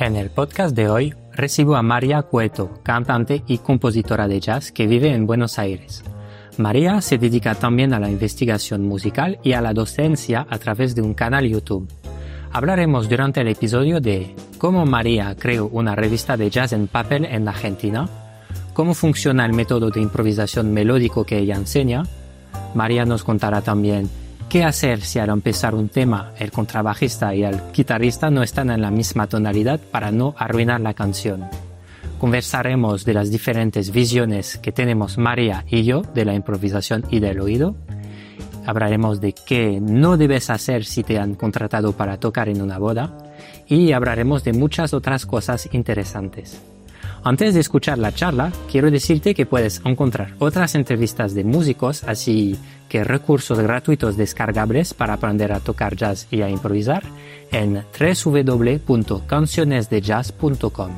[0.00, 4.86] En el podcast de hoy recibo a María Cueto, cantante y compositora de jazz que
[4.86, 6.02] vive en Buenos Aires.
[6.56, 11.02] María se dedica también a la investigación musical y a la docencia a través de
[11.02, 11.86] un canal YouTube.
[12.50, 17.46] Hablaremos durante el episodio de cómo María creó una revista de jazz en papel en
[17.46, 18.08] Argentina,
[18.72, 22.04] cómo funciona el método de improvisación melódico que ella enseña.
[22.74, 24.08] María nos contará también
[24.50, 28.82] ¿Qué hacer si al empezar un tema el contrabajista y el guitarrista no están en
[28.82, 31.48] la misma tonalidad para no arruinar la canción?
[32.18, 37.38] Conversaremos de las diferentes visiones que tenemos María y yo de la improvisación y del
[37.40, 37.76] oído.
[38.66, 43.16] Hablaremos de qué no debes hacer si te han contratado para tocar en una boda.
[43.68, 46.60] Y hablaremos de muchas otras cosas interesantes.
[47.22, 52.58] Antes de escuchar la charla, quiero decirte que puedes encontrar otras entrevistas de músicos, así
[52.88, 57.02] que recursos gratuitos descargables para aprender a tocar jazz y a improvisar
[57.52, 60.92] en www.cancionesdejazz.com.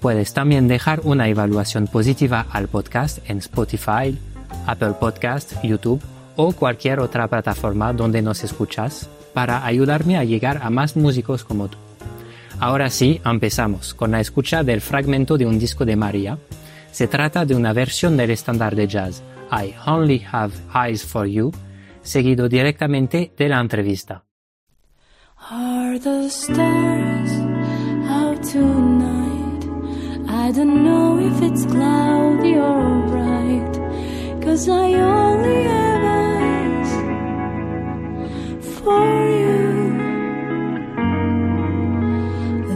[0.00, 4.18] Puedes también dejar una evaluación positiva al podcast en Spotify,
[4.66, 6.00] Apple Podcast, YouTube
[6.36, 11.68] o cualquier otra plataforma donde nos escuchas para ayudarme a llegar a más músicos como
[11.68, 11.76] tú.
[12.60, 16.38] Ahora sí, empezamos con la escucha del fragmento de un disco de María.
[16.92, 21.52] Se trata de una versión del estándar de jazz I Only Have Eyes for You,
[22.02, 24.24] seguido directamente de la entrevista.
[25.50, 27.30] Are the stars
[28.06, 29.64] out tonight?
[30.28, 33.78] I don't know if it's cloudy or bright,
[34.68, 36.90] I only have eyes
[38.82, 39.79] for you.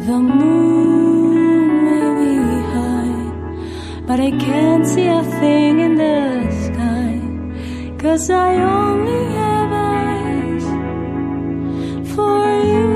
[0.06, 2.34] The moon may be
[2.74, 7.22] high, but I can't see a thing in the sky.
[7.96, 10.66] Cause I only have eyes
[12.14, 12.90] for you.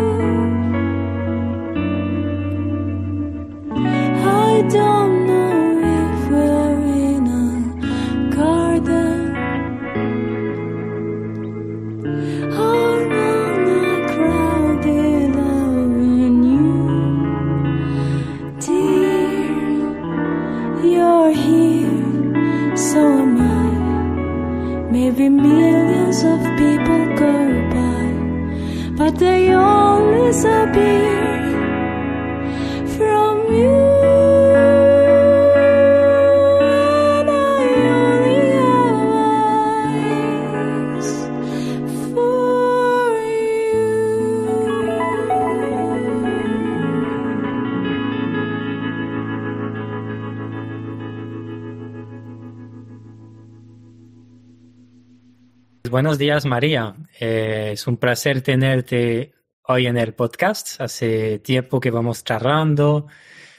[4.26, 4.97] I don't
[55.98, 56.94] Buenos días, María.
[57.18, 60.80] Eh, es un placer tenerte hoy en el podcast.
[60.80, 63.08] Hace tiempo que vamos charlando,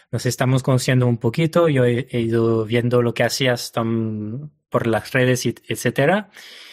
[0.10, 1.68] nos estamos conociendo un poquito.
[1.68, 3.74] Yo he, he ido viendo lo que hacías
[4.70, 6.30] por las redes, etcétera.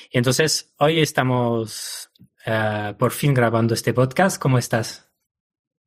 [0.09, 2.13] Y entonces hoy estamos
[2.45, 4.41] eh, por fin grabando este podcast.
[4.41, 5.11] ¿Cómo estás?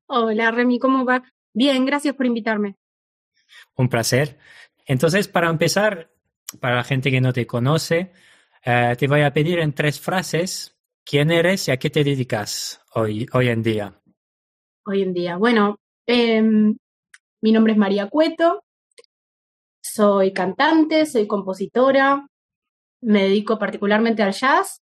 [0.08, 1.24] Hola Remy, ¿cómo va?
[1.54, 2.76] Bien, gracias por invitarme.
[3.76, 4.40] Un placer.
[4.86, 6.12] Entonces, para empezar,
[6.60, 8.12] para la gente que no te conoce,
[8.64, 10.76] eh, te voy a pedir en tres frases
[11.06, 14.02] quién eres y a qué te dedicas hoy, hoy en día.
[14.86, 15.38] Hoy en día.
[15.38, 16.78] Bueno, em,
[17.42, 18.64] mi nombre es María Cueto,
[19.82, 22.28] soy cantante, soy compositora,
[23.02, 24.82] me dedico particularmente al jazz,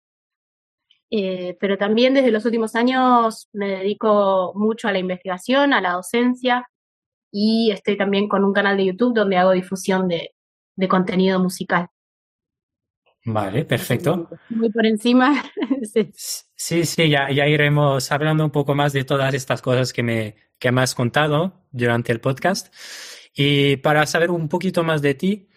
[1.12, 5.94] eh, pero también desde los últimos años me dedico mucho a la investigación, a la
[5.94, 6.68] docencia
[7.32, 10.34] y estoy también con un canal de YouTube donde hago difusión de,
[10.76, 11.90] de contenido musical.
[13.32, 14.28] Vale, perfecto.
[14.50, 15.44] Muy por encima.
[15.84, 16.10] sí.
[16.56, 20.36] Sí, sí, ya, ya iremos hablando un poco más de todas estas cosas que me,
[20.58, 22.74] que me has contado durante el podcast.
[23.36, 25.48] Y para saber un poquito más de ti,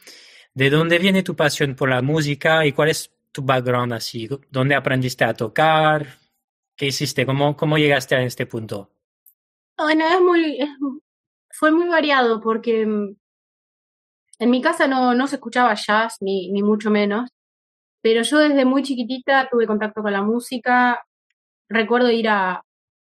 [0.54, 4.28] ¿de dónde viene tu pasión por la música y cuál es tu background así?
[4.50, 6.18] ¿Dónde aprendiste a tocar?
[6.76, 7.24] ¿Qué hiciste?
[7.24, 8.90] ¿Cómo, cómo llegaste a este punto?
[9.78, 10.68] Bueno, es muy, es-
[11.50, 13.16] fue muy variado porque mm,
[14.40, 17.30] en mi casa no, no se escuchaba jazz, ni, ni mucho menos,
[18.02, 21.04] pero yo desde muy chiquitita tuve contacto con la música.
[21.68, 22.62] Recuerdo ir a,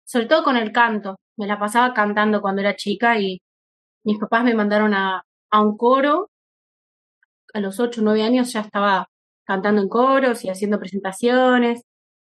[0.06, 3.42] sobre todo con el canto, me la pasaba cantando cuando era chica y
[4.04, 6.30] mis papás me mandaron a, a un coro.
[7.54, 9.08] A los 8 o 9 años ya estaba
[9.46, 11.84] cantando en coros y haciendo presentaciones,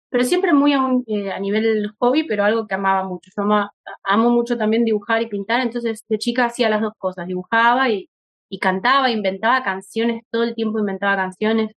[0.09, 3.31] pero siempre muy a, un, eh, a nivel hobby, pero algo que amaba mucho.
[3.35, 3.43] Yo
[4.03, 8.09] amo mucho también dibujar y pintar, entonces de chica hacía las dos cosas, dibujaba y,
[8.49, 11.71] y cantaba, inventaba canciones, todo el tiempo inventaba canciones.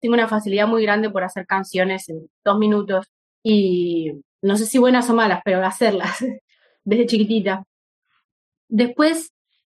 [0.00, 3.06] Tengo una facilidad muy grande por hacer canciones en dos minutos
[3.42, 4.12] y
[4.42, 6.18] no sé si buenas o malas, pero hacerlas.
[6.84, 7.64] desde chiquitita.
[8.68, 9.32] Después,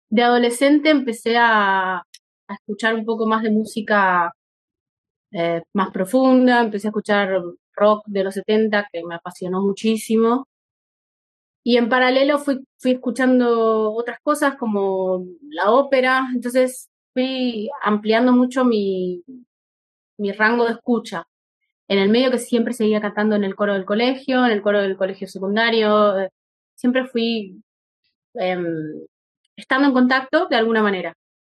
[0.10, 4.34] de adolescente, empecé a, a escuchar un poco más de música
[5.32, 7.42] eh, más profunda, empecé a escuchar
[7.74, 10.48] rock de los 70, que me apasionó muchísimo.
[11.64, 18.66] Y en paralelo fui, fui escuchando otras cosas como la ópera, entonces fui ampliando mucho
[18.66, 19.24] mi,
[20.22, 21.26] mi rango de escucha.
[21.88, 24.82] En el medio que siempre seguía cantando en el coro del colegio, en el coro
[24.82, 26.30] del colegio secundario, eh,
[26.76, 27.62] siempre fui
[28.36, 28.66] em,
[29.56, 31.14] estando en contacto de alguna manera.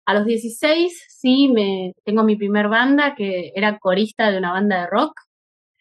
[0.06, 4.82] A los 16 sí me tengo mi primer banda que era corista de una banda
[4.82, 5.14] de rock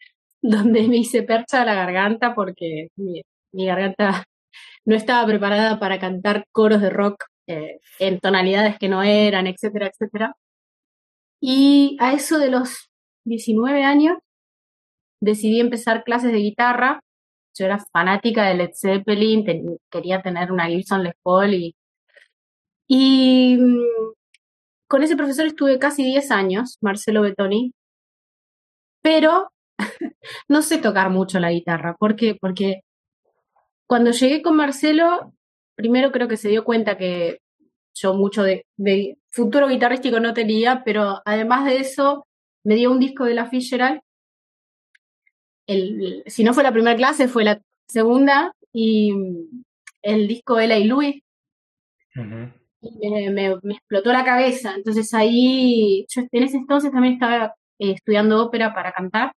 [0.41, 3.21] donde me hice percha la garganta porque mi,
[3.53, 4.25] garganta
[4.85, 9.87] no estaba preparada para cantar coros de rock eh, en tonalidades que no eran, etcétera,
[9.87, 10.35] etcétera.
[11.41, 12.91] Y a eso de los
[13.25, 14.17] 19 años
[15.21, 17.01] decidí empezar clases de guitarra.
[17.57, 21.75] Yo era fanática de Led Zeppelin, quería tener una Gibson Les Paul y,
[22.87, 24.13] y mm,
[24.87, 27.73] con ese profesor estuve casi 10 años, Marcelo Betoni,
[29.01, 29.51] pero
[30.47, 31.95] no sé tocar mucho la guitarra.
[31.97, 32.37] ¿Por qué?
[32.39, 32.81] Porque
[33.87, 35.33] cuando llegué con Marcelo,
[35.75, 37.40] primero creo que se dio cuenta que
[37.93, 38.65] yo mucho de,
[39.29, 42.27] futuro guitarrístico no tenía, pero además de eso,
[42.63, 44.01] me dio un disco de la Fitzgerald.
[45.67, 49.13] El, si no fue la primera clase, fue la segunda, y
[50.01, 51.23] el disco Ella y Louis.
[52.81, 54.73] y me, explotó la cabeza.
[54.75, 59.33] Entonces ahí, yo en ese entonces también estaba eh, estudiando ópera para cantar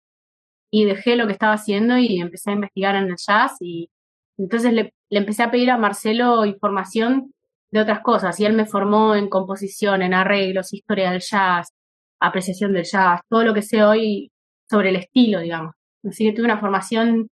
[0.71, 3.91] y dejé lo que estaba haciendo y empecé a investigar en el jazz y
[4.39, 7.34] entonces le, empecé a pedir a Marcelo información
[7.75, 11.71] de otras cosas y él me formó en composición, en arreglos, historia del jazz,
[12.21, 14.31] apreciación del jazz, todo lo que sé hoy
[14.71, 15.75] sobre el estilo, digamos.
[16.09, 17.29] Así que tuve una formación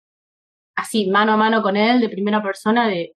[0.76, 3.12] así, mano a mano con él, de primera persona, de,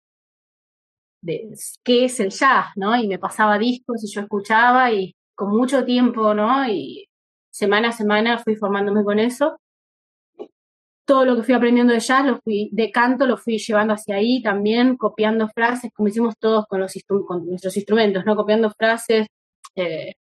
[1.22, 1.54] de
[1.86, 2.94] qué es el jazz, ¿no?
[2.98, 6.68] Y me pasaba discos y yo escuchaba y con mucho tiempo, ¿no?
[6.68, 7.08] Y
[7.52, 9.58] semana a semana fui formándome con eso
[11.06, 14.16] todo lo que fui aprendiendo de jazz, lo fui, de canto, lo fui llevando hacia
[14.16, 16.94] ahí también, copiando frases, como hicimos todos con, los
[17.28, 18.36] con nuestros instrumentos, ¿no?
[18.36, 19.28] Copiando frases,
[19.76, 20.14] eh,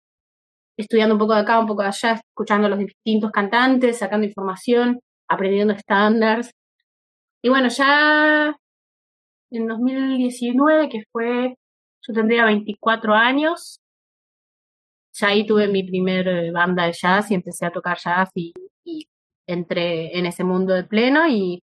[0.76, 4.26] estudiando un poco de acá, un poco de allá, escuchando a los distintos cantantes, sacando
[4.26, 6.50] información, aprendiendo estándares.
[7.42, 8.56] Y bueno, ya
[9.50, 11.56] en 2019, que fue,
[12.06, 13.80] yo tendría 24 años,
[15.12, 18.52] ya ahí tuve mi primer eh, banda de jazz y empecé a tocar jazz y
[19.46, 21.62] entré en ese mundo de pleno y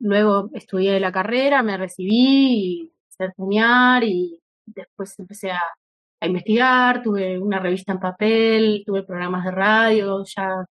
[0.00, 5.62] luego estudié la carrera, me recibí y empecé a enseñar y después empecé a,
[6.20, 10.64] investigar, tuve una revista en papel, tuve programas de radio, ya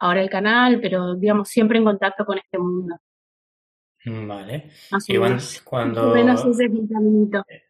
[0.00, 2.96] ahora el canal, pero digamos siempre en contacto con este mundo.
[4.04, 4.70] Vale.
[5.06, 5.18] y
[5.62, 6.12] cuando...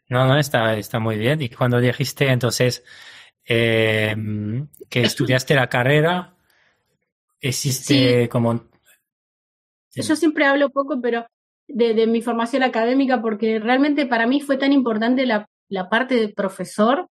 [0.09, 1.43] No, no, está, está muy bien.
[1.43, 2.83] Y cuando dijiste entonces
[3.45, 4.17] eh,
[4.89, 6.36] que estudiaste la carrera,
[7.41, 8.61] existe como...
[9.95, 11.27] Yo siempre hablo poco, pero
[11.69, 16.29] de, mi formación académica, porque realmente para mí fue tan importante la, la parte de
[16.29, 17.09] profesor,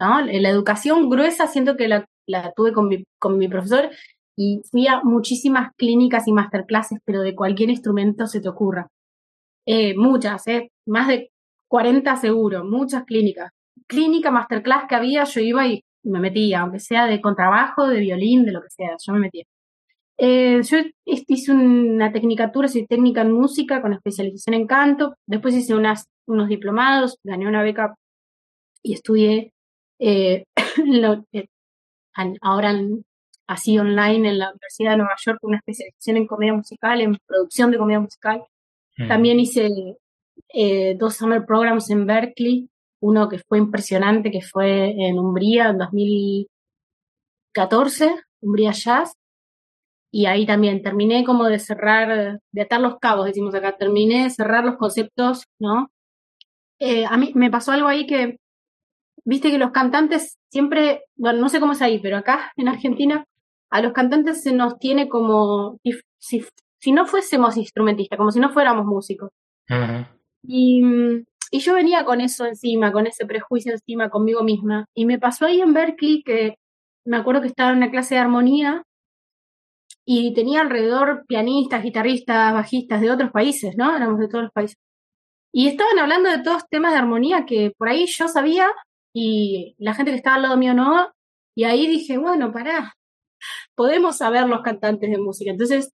[0.00, 0.20] ¿no?
[0.20, 3.90] La educación gruesa siento que la, la tuve con mi, con mi profesor
[4.36, 8.88] y fui a muchísimas clínicas y masterclasses, pero de cualquier instrumento se te ocurra.
[9.66, 11.30] Eh, muchas, eh, más de
[11.68, 13.50] 40 seguro, muchas clínicas.
[13.86, 18.44] Clínica, masterclass que había, yo iba y me metía, aunque sea de contrabajo, de violín,
[18.44, 19.44] de lo que sea, yo me metía.
[20.20, 25.76] Eh, yo hice una tecnicatura, soy técnica en música con especialización en canto, después hice
[25.76, 27.94] unas, unos diplomados, gané una beca
[28.82, 29.52] y estudié
[30.00, 30.44] eh,
[31.32, 31.46] eh,
[32.40, 32.74] ahora
[33.46, 37.70] así online en la Universidad de Nueva York una especialización en comedia musical, en producción
[37.70, 38.42] de comedia musical.
[38.96, 39.08] Mm.
[39.08, 39.70] También hice
[40.96, 42.68] dos summer programs en Berkeley,
[43.00, 49.14] uno que fue impresionante, que fue en Umbría en 2014, Umbría Jazz,
[50.10, 54.30] y ahí también terminé como de cerrar, de atar los cabos, decimos acá, terminé de
[54.30, 55.90] cerrar los conceptos, ¿no?
[56.78, 58.38] Eh, a mí me pasó algo ahí que,
[59.24, 63.24] viste que los cantantes siempre, bueno, no sé cómo es ahí, pero acá en Argentina,
[63.70, 65.78] a los cantantes se nos tiene como,
[66.18, 66.44] si,
[66.80, 69.30] si, no fuésemos instrumentistas, como si no fuéramos músicos.
[70.42, 70.82] y,
[71.50, 74.86] y yo venía con eso encima, con ese prejuicio encima conmigo misma.
[74.94, 76.56] Y me pasó ahí en Berkeley que
[77.04, 78.82] me acuerdo que estaba en una clase de armonía
[80.04, 83.94] y tenía alrededor pianistas, guitarristas, bajistas de otros países, ¿no?
[83.94, 84.76] Éramos de todos los países.
[85.52, 88.68] Y estaban hablando de todos temas de armonía que por ahí yo sabía
[89.14, 91.10] y la gente que estaba al lado mío no.
[91.54, 92.94] Y ahí dije, bueno, pará,
[93.74, 95.50] podemos saber los cantantes de música.
[95.50, 95.92] Entonces,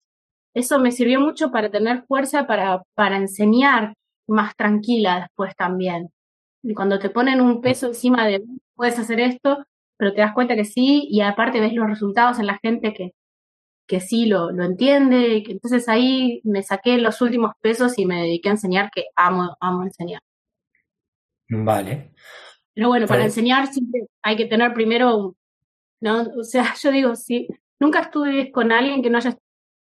[0.55, 3.95] eso me sirvió mucho para tener fuerza para, para enseñar
[4.27, 6.11] más tranquila después también.
[6.63, 8.43] Y cuando te ponen un peso encima de
[8.75, 9.65] puedes hacer esto,
[9.97, 13.13] pero te das cuenta que sí, y aparte ves los resultados en la gente que,
[13.87, 18.23] que sí lo, lo entiende, que entonces ahí me saqué los últimos pesos y me
[18.23, 20.21] dediqué a enseñar, que amo, amo enseñar.
[21.49, 22.13] Vale.
[22.75, 25.37] Pero bueno, para pues enseñar siempre hay que tener primero,
[26.01, 26.23] ¿no?
[26.39, 29.37] O sea, yo digo, si nunca estudies con alguien que no haya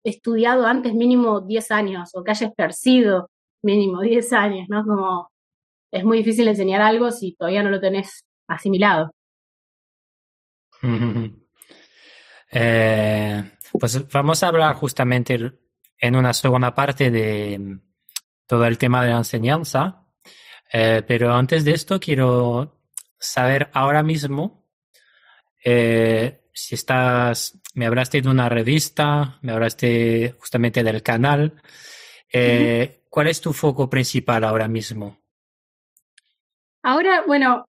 [0.03, 3.29] estudiado antes mínimo 10 años o que haya ejercido
[3.65, 4.85] mínimo 10 años, ¿no?
[4.85, 5.31] Como
[5.91, 9.11] es muy difícil enseñar algo si todavía no lo tenés asimilado.
[12.57, 13.43] Eh,
[13.73, 15.51] pues vamos a hablar justamente
[15.97, 17.79] en una segunda parte de
[18.47, 20.05] todo el tema de la enseñanza,
[20.71, 22.79] eh, pero antes de esto quiero
[23.19, 24.65] saber ahora mismo
[25.65, 31.61] eh, si estás, me hablaste de una revista, me hablaste justamente del canal.
[33.15, 35.15] ¿Cuál es tu foco principal ahora mismo?
[36.83, 37.63] Ahora, bueno,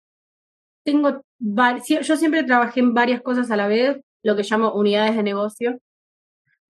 [0.83, 5.23] tengo, yo siempre trabajé en varias cosas a la vez, lo que llamo unidades de
[5.23, 5.79] negocio,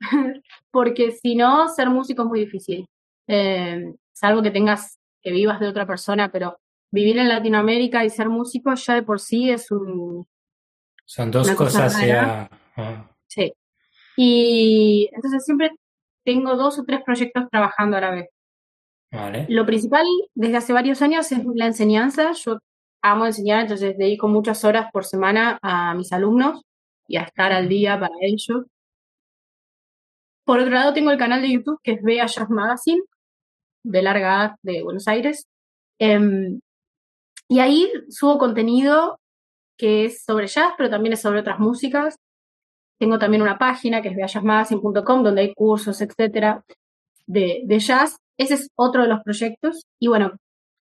[0.73, 2.89] porque si no, ser músico es muy difícil,
[3.29, 6.59] eh, salvo que tengas, que vivas de otra persona, pero
[6.91, 10.27] vivir en Latinoamérica y ser músico ya de por sí es un...
[11.05, 12.51] Son dos cosas ya...
[12.77, 13.09] Ah.
[13.29, 13.55] Sí.
[14.17, 15.71] Y entonces siempre
[16.25, 18.34] tengo dos o tres proyectos trabajando a la vez.
[19.49, 20.05] Lo principal
[20.35, 22.33] desde hace varios años es la enseñanza.
[22.33, 22.59] Yo
[23.03, 26.63] amo enseñar, entonces dedico muchas horas por semana a mis alumnos
[27.07, 28.65] y a estar al día para ellos.
[30.45, 33.03] Por otro lado, tengo el canal de YouTube que es Bea Jazz Magazine,
[33.85, 35.47] de larga de Buenos Aires.
[35.99, 36.61] Em,
[37.49, 39.21] y ahí subo contenido
[39.77, 42.17] que es sobre jazz, pero también es sobre otras músicas.
[42.99, 46.65] Tengo también una página que es beajazzmagazine.com donde hay cursos, etcétera,
[47.27, 48.17] de, de jazz.
[48.39, 50.33] Ese es otro de los proyectos y bueno,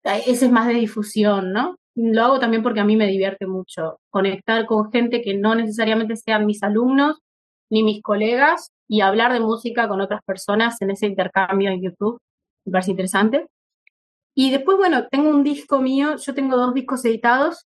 [0.03, 1.77] ese es más de difusión, ¿no?
[1.95, 6.15] Lo hago también porque a mí me divierte mucho conectar con gente que no necesariamente
[6.17, 7.19] sean mis alumnos
[7.69, 12.19] ni mis colegas y hablar de música con otras personas en ese intercambio en YouTube.
[12.65, 13.47] Me parece interesante.
[14.35, 17.65] Y después, bueno, tengo un disco mío, yo tengo dos discos editados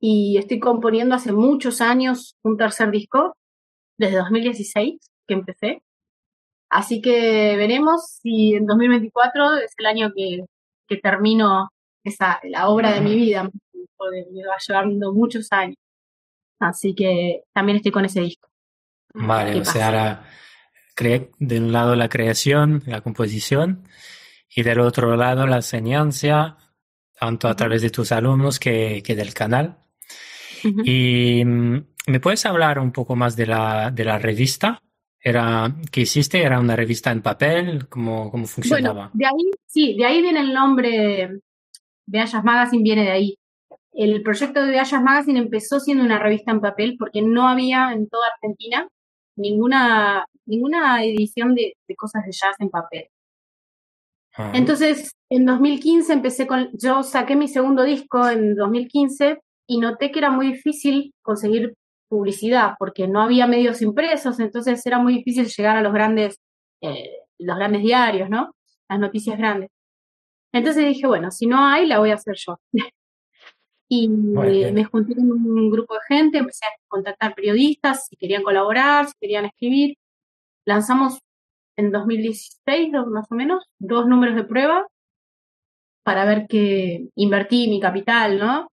[0.00, 3.36] y estoy componiendo hace muchos años un tercer disco,
[3.98, 5.82] desde 2016 que empecé.
[6.70, 10.44] Así que veremos si en 2024 es el año que,
[10.86, 11.68] que termino
[12.04, 15.76] esa, la obra de mi vida, me va llevando muchos años.
[16.60, 18.48] Así que también estoy con ese disco.
[19.12, 20.24] Vale, o sea, ahora
[21.38, 23.88] de un lado la creación, la composición,
[24.54, 26.58] y del otro lado la enseñanza,
[27.18, 29.78] tanto a través de tus alumnos que, que del canal.
[30.62, 34.82] Y mm, me puedes hablar un poco más de la, de la revista
[35.22, 39.96] era que hiciste era una revista en papel cómo, cómo funcionaba bueno, de ahí sí
[39.96, 41.40] de ahí viene el nombre
[42.10, 43.38] de Ayas Magazine viene de ahí.
[43.92, 48.08] El proyecto de Ayas Magazine empezó siendo una revista en papel porque no había en
[48.08, 48.88] toda Argentina
[49.36, 53.08] ninguna ninguna edición de, cosas de jazz en papel.
[54.36, 54.52] Ah.
[54.54, 60.20] entonces en 2015 empecé con yo saqué mi segundo disco en 2015 y noté que
[60.20, 61.74] era muy difícil conseguir
[62.10, 66.38] publicidad, porque no había medios impresos, entonces era muy difícil llegar a los grandes,
[66.82, 68.54] eh, los grandes diarios, ¿no?
[68.88, 69.70] Las noticias grandes.
[70.52, 72.58] Entonces dije, bueno, si no hay, la voy a hacer yo.
[73.88, 79.06] y me junté con un grupo de gente, empecé a contactar periodistas, si querían colaborar,
[79.06, 79.96] si querían escribir.
[80.66, 81.18] Lanzamos
[81.76, 84.86] en 2016, más o menos, dos números de prueba
[86.02, 88.68] para ver que invertí mi capital, ¿no?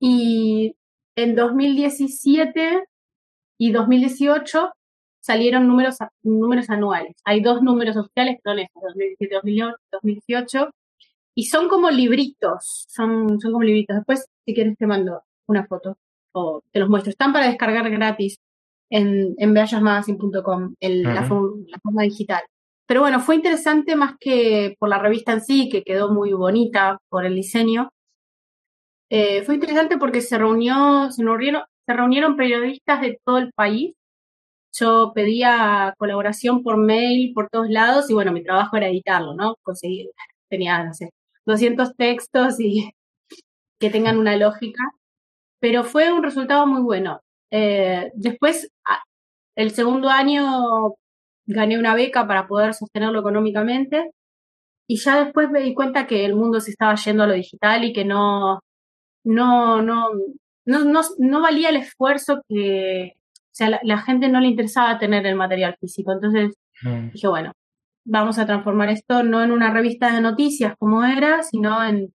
[0.00, 0.74] Y
[1.16, 2.84] en 2017
[3.58, 4.72] y 2018
[5.20, 7.14] salieron números, números anuales.
[7.24, 10.70] Hay dos números oficiales, que son estos, 2017 2018,
[11.34, 13.96] y son como libritos, son, son como libritos.
[13.96, 15.96] Después, si quieres, te mando una foto
[16.32, 17.10] o te los muestro.
[17.10, 18.36] Están para descargar gratis
[18.90, 22.42] en, en beallasmagazine.com, la, la forma digital.
[22.86, 26.98] Pero bueno, fue interesante más que por la revista en sí, que quedó muy bonita
[27.08, 27.90] por el diseño,
[29.14, 33.94] eh, fue interesante porque se reunió, se reunieron, se reunieron periodistas de todo el país.
[34.74, 39.56] Yo pedía colaboración por mail, por todos lados, y bueno, mi trabajo era editarlo, ¿no?
[39.62, 40.10] Conseguir,
[40.48, 41.10] tenía, no sé,
[41.46, 42.92] 200 textos y
[43.80, 44.82] que tengan una lógica.
[45.60, 47.20] Pero fue un resultado muy bueno.
[47.50, 48.70] Eh, después,
[49.56, 50.94] el segundo año
[51.46, 54.12] gané una beca para poder sostenerlo económicamente
[54.88, 57.84] y ya después me di cuenta que el mundo se estaba yendo a lo digital
[57.84, 58.60] y que no,
[59.24, 60.10] no, no,
[60.64, 64.98] no, no, no valía el esfuerzo que, o sea, la, la, gente no le interesaba
[64.98, 66.12] tener el material físico.
[66.12, 67.10] Entonces mm.
[67.10, 67.52] dije, bueno,
[68.04, 72.12] vamos a transformar esto no en una revista de noticias como era, sino en,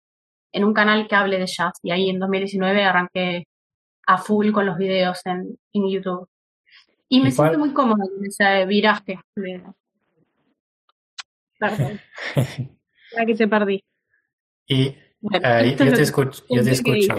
[0.52, 1.74] en un canal que hable de jazz.
[1.84, 3.46] Y ahí en 2019 arranqué
[4.06, 6.28] a full con los videos en, en YouTube.
[7.10, 9.20] Y me siento muy cómoda en ese viraje.
[11.60, 12.00] Perdón.
[13.16, 13.84] ya que te perdí.
[14.68, 14.96] Y
[15.32, 17.16] eh, yo, te escucho, yo te escucho.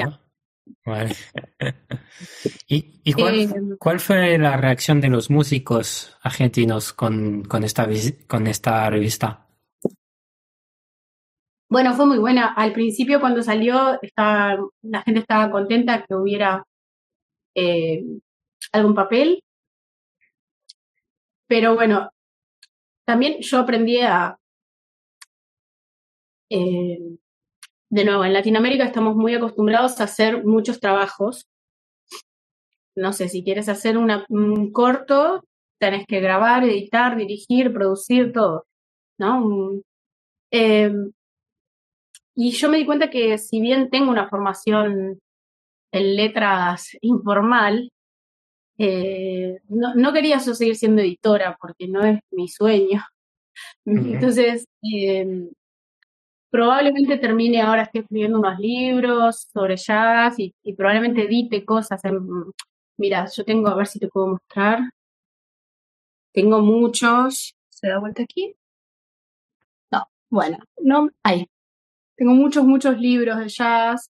[0.84, 1.14] Vale.
[2.68, 7.88] ¿Y, y cuál, eh, cuál, fue la reacción de los músicos argentinos con, con, esta,
[8.26, 9.46] con esta revista?
[11.70, 12.54] Bueno, fue muy buena.
[12.54, 16.64] Al principio cuando salió, estaba, la gente estaba contenta que hubiera
[17.54, 18.04] eh,
[18.72, 19.42] algún papel.
[21.46, 22.10] Pero bueno,
[23.04, 24.36] también yo aprendí a...
[26.50, 26.98] Eh,
[27.90, 31.46] de nuevo, en Latinoamérica estamos muy acostumbrados a hacer muchos trabajos.
[32.94, 35.44] No sé, si quieres hacer un corto,
[35.78, 38.66] tenés que grabar, editar, dirigir, producir, todo,
[39.18, 39.80] ¿no?
[40.50, 40.92] Eh,
[42.34, 45.20] y yo me di cuenta que si bien tengo una formación
[45.92, 47.90] en letras informal,
[48.78, 53.02] eh, no, no, quería yo seguir siendo editora porque no es mi sueño.
[53.84, 55.50] Entonces, eh,
[56.50, 62.00] probablemente termine ahora estoy escribiendo unos libros sobre jazz y, probablemente edite cosas.
[62.96, 64.80] mira, yo tengo, a ver si te puedo mostrar.
[66.32, 67.54] Tengo muchos.
[67.68, 68.54] ¿Se da vuelta aquí?
[69.90, 71.46] No, bueno, no, ahí.
[72.16, 74.10] Tengo muchos, muchos libros de jazz.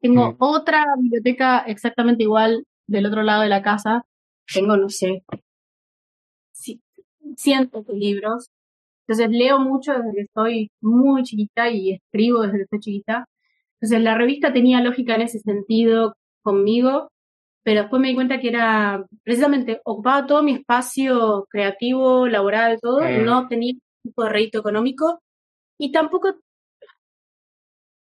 [0.00, 4.04] Tengo otra biblioteca exactamente igual del otro lado de la casa.
[4.52, 5.24] Tengo, no sé,
[7.36, 8.50] cientos de libros.
[9.08, 13.24] Entonces leo mucho desde que estoy muy chiquita y escribo desde que estoy chiquita.
[13.80, 17.10] Entonces la revista tenía lógica en ese sentido conmigo,
[17.62, 23.00] pero después me di cuenta que era precisamente ocupaba todo mi espacio creativo, laboral, todo,
[23.00, 25.20] no tenía ningún tipo de rédito económico
[25.78, 26.34] y tampoco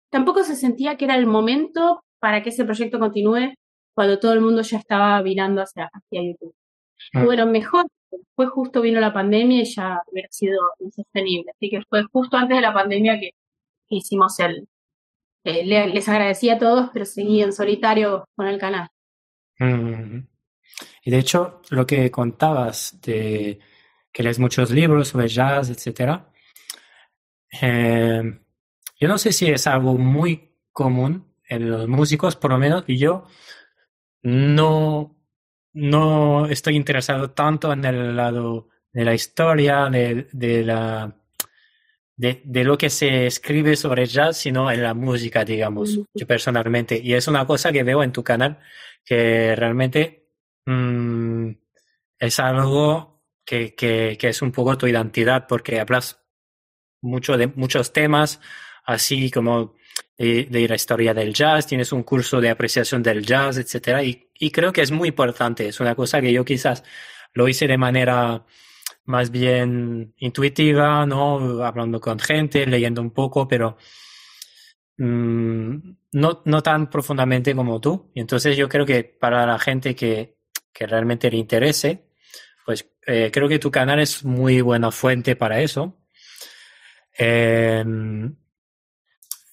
[0.10, 3.54] tampoco se sentía que era el momento para que ese proyecto continúe
[3.94, 6.56] cuando todo el mundo ya estaba virando hacia, hacia YouTube.
[7.14, 7.26] Y ah.
[7.26, 11.52] bueno, mejor Después justo vino la pandemia y ya hubiera sido insostenible.
[11.56, 13.32] Así que fue justo antes de la pandemia que,
[13.90, 14.68] hicimos el...
[15.44, 18.90] Eh, les agradecí a todos, pero seguí en solitario con el canal.
[19.60, 20.28] Mm.
[21.04, 23.60] Y de hecho, lo que contabas de
[24.12, 26.32] que lees muchos libros sobre jazz, etcétera,
[27.62, 28.40] eh,
[29.00, 32.98] yo no sé si es algo muy común en los músicos, por lo menos, y
[32.98, 33.26] yo
[34.24, 35.15] no
[35.76, 41.16] no estoy interesado tanto en el lado de la historia, de, de la
[42.16, 46.98] de, de, lo que se escribe sobre jazz, sino en la música, digamos, yo personalmente.
[47.04, 48.60] Y es una cosa que veo en tu canal,
[49.04, 50.30] que realmente
[50.66, 51.50] mm,
[52.20, 56.24] es algo que, que, que, es un poco tu identidad, porque hablas
[57.02, 58.40] mucho de muchos temas,
[58.86, 59.76] así como
[60.18, 64.52] de, la historia del jazz, tienes un curso de apreciación del jazz, etcétera, y, y
[64.52, 65.68] creo que es muy importante.
[65.68, 66.84] Es una cosa que yo quizás
[67.34, 68.46] lo hice de manera
[69.06, 71.64] más bien intuitiva, ¿no?
[71.64, 73.78] Hablando con gente, leyendo un poco, pero
[74.98, 75.76] mm,
[76.14, 78.12] no, no tan profundamente como tú.
[78.16, 80.38] Y entonces yo creo que para la gente que,
[80.74, 82.10] que realmente le interese,
[82.66, 86.00] pues eh, creo que tu canal es muy buena fuente para eso.
[87.18, 87.84] Eh,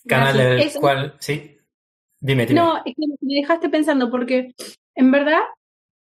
[0.06, 1.58] canal en el cual, sí,
[2.20, 2.60] dime, dime.
[2.60, 4.54] No, es que me dejaste pensando porque
[4.94, 5.40] en verdad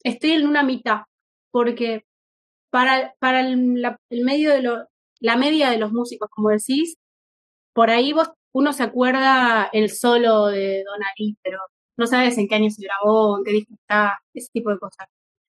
[0.03, 1.03] estoy en una mitad,
[1.51, 2.05] porque
[2.71, 4.89] para, para el, medio de lo,
[5.21, 6.97] la media de los músicos, como decís,
[7.75, 11.59] por ahí vos uno se acuerda el solo de Don Ali, pero
[11.97, 15.07] no sabes en qué año se grabó, en qué disco está, ese tipo de cosas.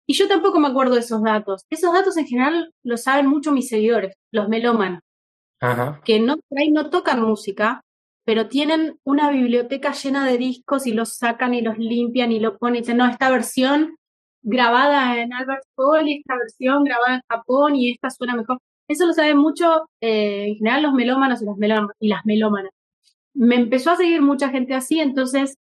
[0.07, 1.63] Y yo tampoco me acuerdo de esos datos.
[1.69, 5.01] Esos datos en general los saben mucho mis seguidores, los melómanos,
[6.05, 7.81] que no, por ahí no tocan música,
[8.27, 12.57] pero tienen una biblioteca llena de discos y los sacan y los limpian y lo
[12.57, 13.95] ponen y dicen, no, esta versión
[14.41, 18.57] grabada en Albert Hall y esta versión grabada en Japón y esta suena mejor.
[18.89, 21.45] Eso lo saben mucho eh, en general los melómanos y,
[22.01, 22.71] y las melómanas.
[23.33, 25.55] Me empezó a seguir mucha gente así, entonces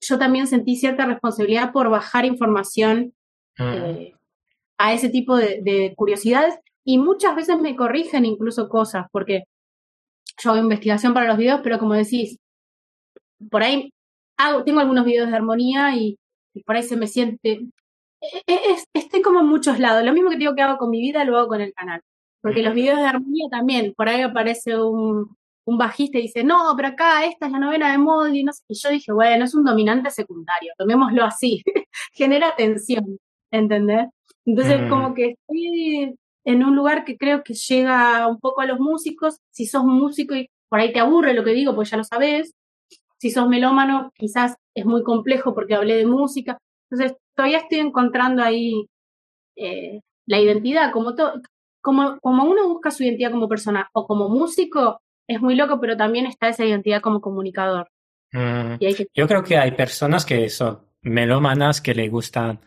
[0.00, 3.14] yo también sentí cierta responsabilidad por bajar información
[3.56, 3.86] ah.
[3.86, 4.14] eh,
[4.78, 9.44] a ese tipo de curiosidades y muchas veces me corrigen incluso cosas, porque
[10.42, 12.38] yo hago investigación para los videos, pero como decís,
[13.50, 13.92] por ahí
[14.36, 16.18] hago, tengo algunos videos de armonía y,
[16.66, 17.66] por ahí se me siente.
[18.20, 20.04] E, e, estoy como en muchos lados.
[20.04, 22.02] Lo mismo que digo que hago con mi vida, lo hago con el canal.
[22.42, 26.74] Porque los videos de armonía también, por ahí aparece un, un bajista y dice, no,
[26.76, 28.62] pero acá esta es la novena de Moldy, no sé.
[28.68, 31.62] Y yo dije, bueno, es un dominante secundario, tomémoslo así.
[32.12, 33.18] Genera tensión,
[33.50, 34.08] ¿entendés?
[34.44, 38.78] Entonces, como que estoy en un lugar que creo que llega un poco a los
[38.78, 39.38] músicos.
[39.50, 42.52] Si sos músico y por ahí te aburre lo que digo, pues ya lo sabes.
[43.18, 46.58] Si sos melómano, quizás es muy complejo porque hablé de música.
[46.90, 48.86] Entonces, todavía estoy encontrando ahí
[49.56, 51.14] eh, la identidad, como,
[51.82, 55.96] como, como uno busca su identidad como persona o como músico, es muy loco, pero
[55.96, 57.88] también está esa identidad como comunicador.
[58.32, 58.74] Mm,
[59.14, 62.60] yo creo que hay personas que son melómanas que le gustan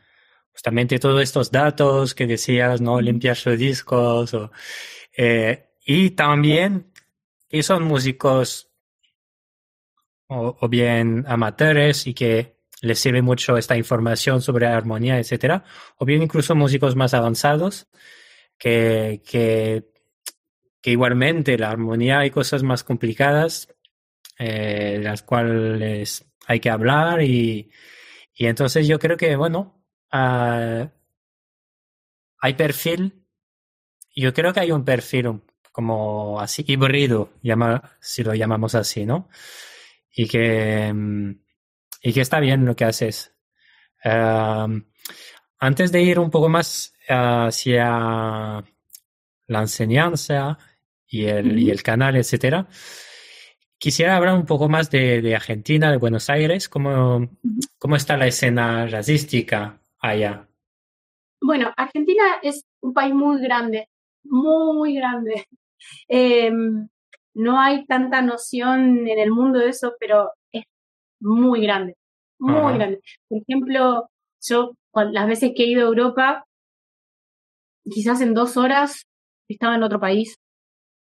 [0.54, 3.02] justamente todos estos datos que decías, ¿no?
[3.02, 4.34] Limpiar sus discos.
[4.34, 4.52] O,
[5.18, 6.92] eh, y también
[7.50, 8.72] que son músicos
[10.28, 15.64] o, bien amateurs y que les sirve mucho esta información sobre armonía, etcétera,
[15.98, 17.88] o bien incluso músicos más avanzados
[18.58, 19.86] que, que,
[20.82, 23.74] que igualmente la armonía hay cosas más complicadas
[24.40, 27.72] eh, las cuales hay que hablar y,
[28.34, 29.83] y entonces yo creo que, bueno,
[30.14, 30.90] uh,
[32.40, 33.26] hay perfil,
[34.16, 39.30] yo creo que hay un perfil como así híbrido, llama, si lo llamamos así, ¿no?
[40.16, 41.32] Y que, mm,
[42.04, 43.34] y que está bien lo que haces.
[44.06, 44.82] Uh,
[45.60, 48.64] antes de ir un poco más hacia
[49.48, 50.58] la enseñanza
[51.08, 52.68] y el, y el canal, etcétera,
[53.84, 56.70] Quisiera hablar un poco más de, Argentina, de Buenos Aires.
[56.70, 57.28] ¿Cómo,
[57.78, 60.48] ¿Cómo está la escena jazzística allá?
[61.42, 63.88] Bueno, Argentina es un país muy grande,
[64.24, 65.46] muy grande.
[66.08, 66.88] Em,
[67.34, 70.64] no hay tanta noción en el mundo de eso, pero es
[71.20, 71.98] muy grande,
[72.40, 73.02] muy grande.
[73.28, 74.08] Por ejemplo,
[74.42, 76.46] yo las veces que he ido a Europa,
[77.84, 79.04] quizás en dos horas
[79.50, 80.38] estaba en otro país.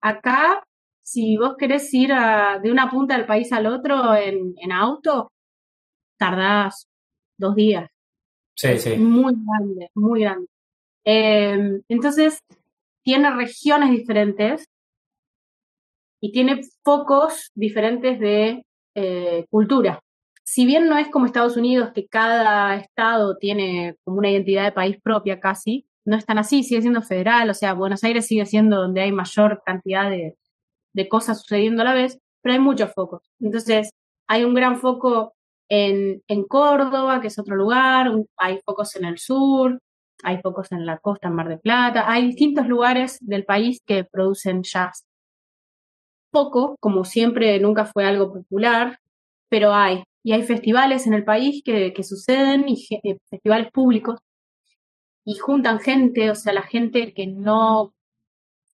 [0.00, 0.64] Acá
[1.02, 2.10] si vos querés ir
[2.62, 5.32] de una punta del país al otro en, auto,
[6.18, 6.86] tardás
[7.38, 7.88] dos días.
[8.54, 8.96] Sí, sí.
[8.96, 10.46] Muy grande, muy grande.
[11.04, 12.38] Em, entonces,
[13.02, 14.66] tiene regiones diferentes
[16.20, 20.00] y tiene focos diferentes de eh, cultura.
[20.44, 24.72] Si bien no es como Estados Unidos, que cada estado tiene como una identidad de
[24.72, 28.44] país propia casi, no es tan así, sigue siendo federal, o sea, Buenos Aires sigue
[28.46, 30.36] siendo donde hay mayor cantidad de,
[30.94, 33.22] de cosas sucediendo a la vez, pero hay muchos focos.
[33.40, 33.90] Entonces,
[34.28, 35.34] hay un gran foco
[35.68, 39.78] en, Córdoba, que es otro lugar, hay focos en el sur,
[40.22, 44.04] hay focos en la costa, en Mar de Plata, hay distintos lugares del país que
[44.04, 45.04] producen jazz.
[46.30, 48.98] Poco, como siempre, nunca fue algo popular,
[49.48, 50.04] pero hay.
[50.24, 54.18] Y hay festivales en el país que, que suceden, y eh, festivales públicos,
[55.24, 57.92] y juntan gente, o sea, la gente que no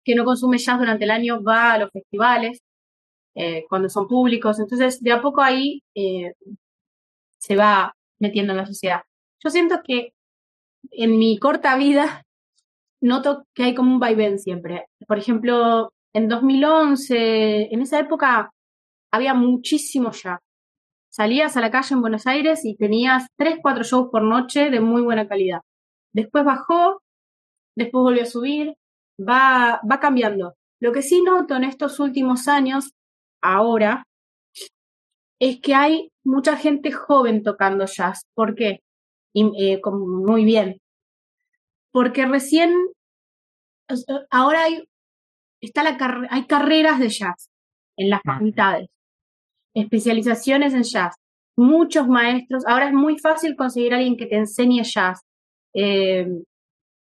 [0.04, 2.62] que no consume jazz durante el año va a los festivales
[3.36, 4.60] eh, cuando son públicos.
[4.60, 6.34] Entonces, de a poco ahí eh,
[7.44, 9.02] se va metiendo en la sociedad.
[9.44, 10.14] Yo siento que
[10.92, 12.24] en mi corta vida
[13.02, 14.86] noto que hay como un vaivén siempre.
[15.08, 18.52] Por ejemplo, en 2011, en esa época
[19.12, 20.40] había muchísimo jazz.
[21.10, 24.80] Salías a la calle en Buenos Aires y tenías tres, cuatro shows por noche de
[24.80, 25.60] muy buena calidad.
[26.14, 27.02] Después bajó,
[27.76, 28.74] después volvió a subir,
[29.20, 30.54] va, va cambiando.
[30.80, 32.94] Lo que sí noto en estos últimos años,
[33.42, 34.06] ahora,
[35.40, 38.26] es que hay mucha gente joven tocando jazz.
[38.34, 38.80] ¿Por qué?
[39.34, 40.80] Eh, muy bien.
[41.92, 42.74] Porque recién,
[44.30, 44.84] ahora hay,
[45.62, 45.98] está la
[46.30, 47.50] hay carreras de jazz
[47.98, 48.90] en las facultades,
[49.76, 51.16] especializaciones en jazz,
[51.56, 52.66] muchos maestros.
[52.66, 55.22] Ahora es muy fácil conseguir a alguien que te enseñe jazz.
[55.76, 56.28] Eh,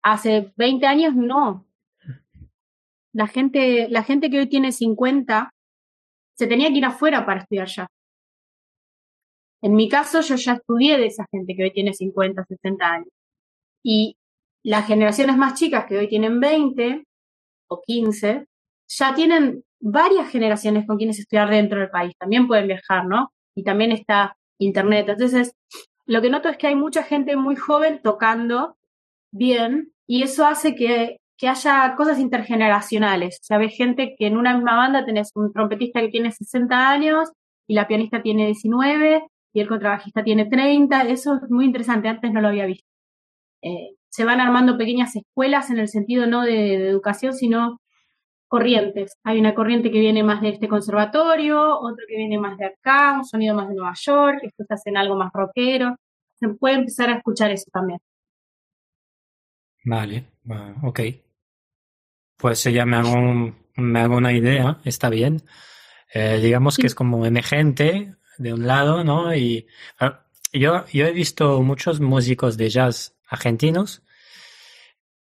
[0.03, 1.67] hace 20 años no,
[3.13, 5.51] la gente, la gente que hoy tiene 50
[6.37, 7.89] se tenía que ir afuera para estudiar ya.
[9.63, 13.09] En mi caso, yo ya estudié de esa gente que hoy tiene 50, 60 años.
[13.83, 14.17] Y
[14.65, 17.05] las generaciones más chicas que hoy tienen 20
[17.69, 18.47] o 15,
[18.89, 22.15] ya tienen varias generaciones con quienes estudiar dentro del país.
[22.19, 23.33] También pueden viajar, ¿no?
[23.55, 25.09] Y también está Internet.
[25.09, 25.53] Entonces,
[26.07, 28.77] lo que noto es que hay mucha gente muy joven tocando
[29.33, 33.39] bien y eso hace que que haya cosas intergeneracionales.
[33.41, 36.91] O sea, ves gente que en una misma banda tenés un trompetista que tiene 60
[36.91, 37.31] años
[37.69, 39.25] y la pianista tiene 19
[39.59, 41.03] y el contrabajista tiene 30.
[41.09, 42.87] Eso es muy interesante, antes no lo había visto.
[43.61, 47.81] Eh, se van armando pequeñas escuelas en el sentido no de, educación, sino
[48.47, 49.19] corrientes.
[49.25, 53.15] Hay una corriente que viene más de este conservatorio, otro que viene más de acá,
[53.19, 55.97] un sonido más de Nueva York, estos hacen algo más rockero.
[56.39, 57.99] Se puede empezar a escuchar eso también.
[59.85, 60.25] Vale,
[60.85, 61.01] ok.
[62.37, 65.43] Pues ya me hago, me hago una idea, está bien.
[66.15, 69.35] Eh, digamos que es como emergente de un lado, ¿no?
[69.35, 69.67] Y
[70.01, 74.03] ah, yo, yo he visto muchos músicos de jazz argentinos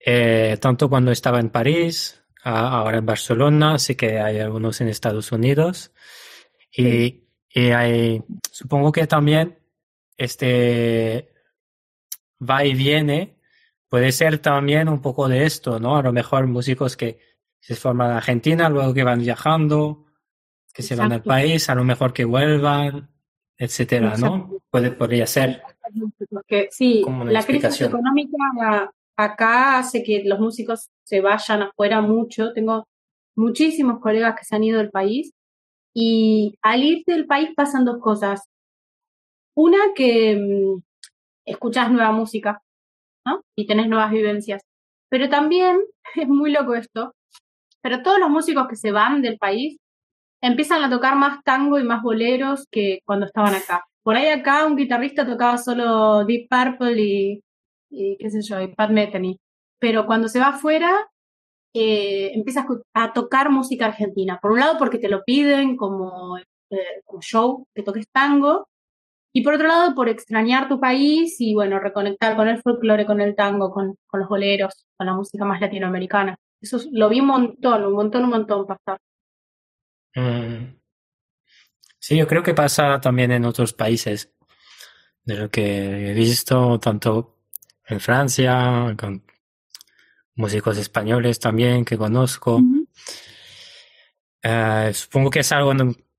[0.10, 5.34] eh, tanto cuando estaba en París, ahora en Barcelona, sí que hay algunos en Estados
[5.34, 5.92] Unidos.
[6.72, 9.60] Y, y hay, supongo que también
[10.16, 11.34] este
[12.42, 13.38] va y viene
[13.90, 15.98] puede ser también un poco de esto, ¿no?
[15.98, 17.20] A lo mejor músicos que
[17.60, 20.06] se forman en Argentina, luego que van viajando,
[20.78, 23.10] que se van al país, a lo mejor que vuelvan,
[23.58, 24.60] etcétera, ¿no?
[24.70, 25.64] Puede, podría ser.
[26.30, 32.54] Porque, sí, la crisis económica acá hace que los músicos se vayan afuera mucho.
[32.54, 32.88] Tengo
[33.36, 35.34] muchísimos colegas que se han ido del país
[35.96, 38.48] y al irte del país pasan dos cosas.
[39.56, 40.84] Una, que mm,
[41.44, 42.62] escuchas nueva música,
[43.26, 43.42] ¿no?
[43.56, 44.62] Y tenés nuevas vivencias.
[45.10, 45.80] Pero también,
[46.16, 47.16] es muy loco esto,
[47.82, 49.80] pero todos los músicos que se van del país
[50.42, 53.86] empiezan a tocar más tango y más boleros que cuando estaban acá.
[54.04, 57.42] Por ahí acá un guitarrista tocaba solo Deep Purple y,
[57.90, 59.38] qué sé yo, y Pat Metheny.
[59.80, 61.08] Pero cuando se va afuera,
[61.74, 64.40] eh, empiezas a tocar música argentina.
[64.42, 68.68] Por un lado porque te lo piden como, eh, como show, que toques tango.
[69.34, 73.22] Y por otro lado, por extrañar tu país y, bueno, reconectar con el folclore, con
[73.22, 76.38] el tango, con, con los boleros, con la música más latinoamericana.
[76.62, 79.00] Eso lo vi un montón, un montón, un montón pasar.
[80.18, 80.80] Mm.
[82.00, 84.34] Sí, yo creo que pasa también en otros países,
[85.24, 87.38] de lo que he visto, tanto
[87.86, 89.24] en Francia, con
[90.36, 92.62] músicos españoles también que conozco.
[94.42, 95.74] Eh, supongo que es algo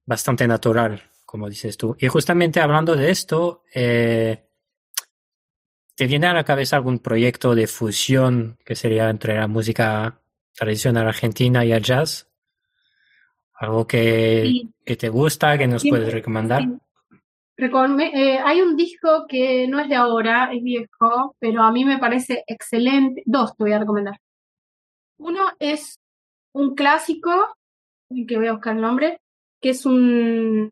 [0.04, 1.96] bastante natural, como dices tú.
[1.98, 4.46] Y justamente hablando de esto, eh,
[5.96, 10.20] ¿te viene a la cabeza algún proyecto de fusión que sería entre la música
[10.54, 12.27] tradicional argentina y el jazz?
[13.58, 16.62] ¿Algo que, que te gusta, que nos puedes recomendar?
[17.56, 21.98] Eh, hay un disco que no es de ahora, es viejo, pero a mí me
[21.98, 23.24] parece excelente.
[23.26, 24.20] Dos te voy a recomendar.
[25.16, 25.98] Uno es
[26.52, 27.56] un clásico,
[28.28, 29.20] que voy a buscar el nombre,
[29.60, 30.70] que es un,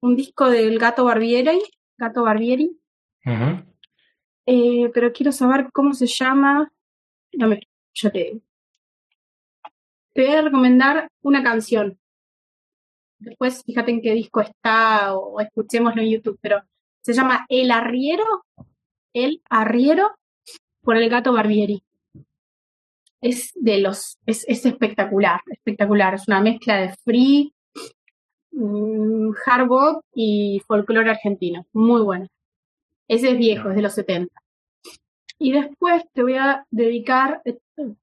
[0.00, 1.60] un disco del Gato Barbieri,
[1.96, 2.76] Gato Barbieri.
[4.46, 6.72] Eh, pero quiero saber cómo se llama.
[7.34, 7.60] No me,
[7.94, 8.40] yo te,
[10.12, 11.96] te voy a recomendar una canción
[13.18, 16.62] Después fíjate en qué disco está o, escuchémoslo en YouTube, pero
[17.02, 18.44] se llama El Arriero,
[19.12, 20.16] El Arriero
[20.82, 21.82] por el gato Barbieri.
[23.20, 26.14] Es de los, es, espectacular, espectacular.
[26.14, 27.52] Es una mezcla de free,
[28.52, 31.66] mm, hard bop y folclore argentino.
[31.72, 32.26] Muy bueno.
[33.08, 34.32] Ese es viejo, es de los 70.
[35.38, 37.58] Y después te voy a dedicar eh,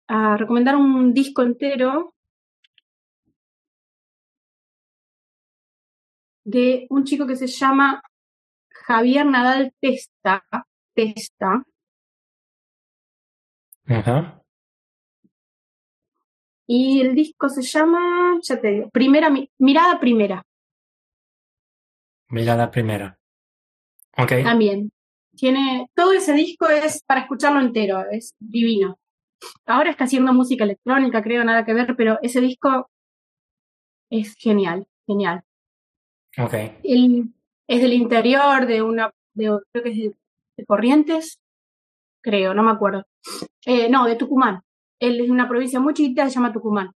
[0.08, 2.13] a recomendar un disco entero
[6.44, 8.02] de un chico que se llama
[8.70, 10.44] Javier Nadal Testa.
[10.94, 11.64] Testa.
[13.88, 14.42] Ajá.
[16.68, 20.44] Y el disco se llama, ya te digo, primera, Mirada Primera.
[22.30, 23.18] Mirada Primera.
[24.18, 24.32] Ok.
[24.44, 24.92] También.
[25.36, 29.00] Tiene, todo ese disco es para escucharlo entero, es divino.
[29.66, 32.90] Ahora está haciendo música electrónica, creo, nada que ver, pero ese disco
[34.10, 35.44] es genial, genial.
[36.38, 36.80] Okay.
[37.68, 41.40] es del interior de una, de, creo que es de, Corrientes,
[42.24, 43.04] creo, no me acuerdo.
[43.66, 44.62] Eh, no, de Tucumán.
[45.00, 46.92] Él es una provincia muy chiquita, se llama Tucumán.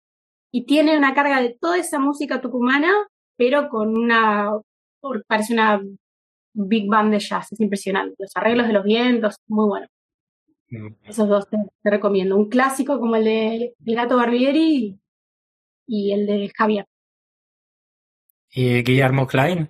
[0.52, 2.90] Y tiene una carga de toda esa música tucumana,
[3.36, 4.52] pero con una,
[5.26, 5.82] parece una
[6.54, 8.14] big band de jazz, es impresionante.
[8.18, 9.86] Los arreglos de los vientos, muy bueno.
[10.70, 10.94] Mm.
[11.04, 12.36] Esos dos te, recomiendo.
[12.36, 14.98] Un clásico como el de El Gato Barbieri
[15.86, 16.86] y el de Javier.
[18.50, 19.68] ¿Y Guillermo Klein?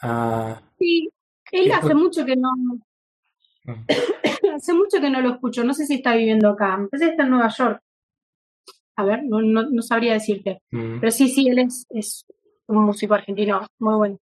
[0.00, 1.08] Ah, sí,
[1.50, 2.50] él hace mucho que no.
[3.64, 3.86] Mm.
[4.56, 5.64] hace mucho que no lo escucho.
[5.64, 6.76] No sé si está viviendo acá.
[6.76, 7.80] Me parece que está en Nueva York.
[8.96, 10.60] A ver, no, no, sabría decirte.
[10.70, 11.00] Mm.
[11.00, 12.26] Pero sí, sí, él es, es
[12.66, 14.18] un músico argentino muy bueno.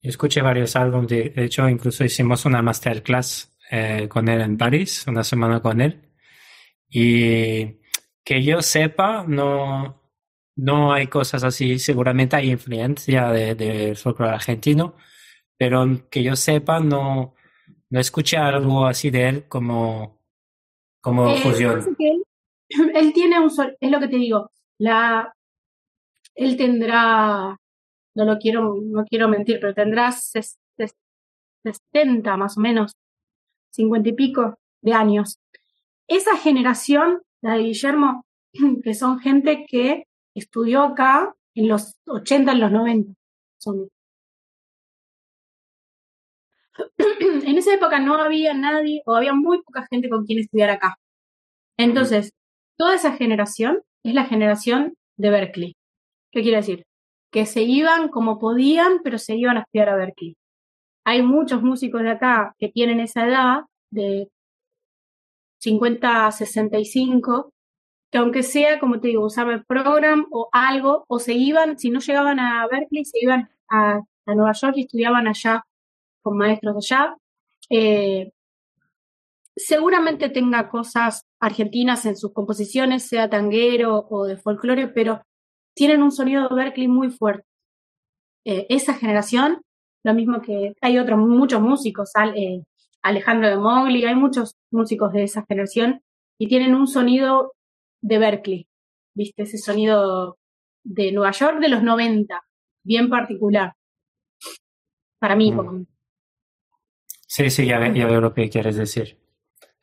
[0.00, 5.04] Yo escuché varios álbumes, de, hecho incluso hicimos una masterclass eh, con él en París,
[5.08, 6.08] una semana con él.
[6.88, 7.80] Y
[8.24, 9.97] que yo sepa, no,
[10.58, 14.96] no hay cosas así, seguramente hay influencia del de folclore argentino,
[15.56, 17.36] pero que yo sepa, no,
[17.90, 20.20] no escuché algo así de él como,
[21.00, 21.96] como eh, fusión.
[22.94, 25.32] Él, tiene un sol, es lo que te digo, la,
[26.34, 27.56] él tendrá,
[28.14, 32.92] no lo quiero, no quiero mentir, pero tendrá 60 más o menos,
[33.70, 35.38] 50 y pico de años.
[36.08, 38.26] Esa generación, la de Guillermo,
[38.84, 40.04] que son gente que
[40.38, 43.14] estudió acá en los 80, en los 90.
[46.98, 50.96] en esa época no había nadie o había muy poca gente con quien estudiar acá.
[51.76, 52.32] Entonces,
[52.76, 55.76] toda esa generación es la generación de Berkeley.
[56.32, 56.84] ¿Qué quiere decir?
[57.32, 60.36] Que se iban como podían, pero se iban a estudiar a Berkeley.
[61.04, 64.28] Hay muchos músicos de acá que tienen esa edad, de
[65.60, 67.52] 50 a 65,
[68.10, 71.90] que aunque sea, como te digo, usaba el program o algo, o se iban, si
[71.90, 75.64] no llegaban a Berkeley, se iban a, Nueva York y estudiaban allá
[76.20, 77.16] con maestros allá.
[77.70, 78.30] Eh,
[79.56, 85.22] seguramente tenga cosas argentinas en sus composiciones, sea tanguero o de folclore, pero
[85.74, 87.46] tienen un sonido de Berkeley muy fuerte.
[88.44, 89.62] Eh, esa generación,
[90.04, 92.62] lo mismo que hay otros, muchos músicos, eh,
[93.02, 96.02] Alejandro de Mogli, hay muchos músicos de esa generación
[96.38, 97.52] y tienen un sonido
[98.00, 98.68] de Berkeley,
[99.14, 99.42] ¿viste?
[99.42, 100.38] Ese sonido
[100.84, 102.42] de Nueva York de los 90,
[102.84, 103.74] bien particular.
[105.18, 105.86] Para mí, mm.
[107.26, 109.18] Sí, sí, ya, veo lo que quieres decir.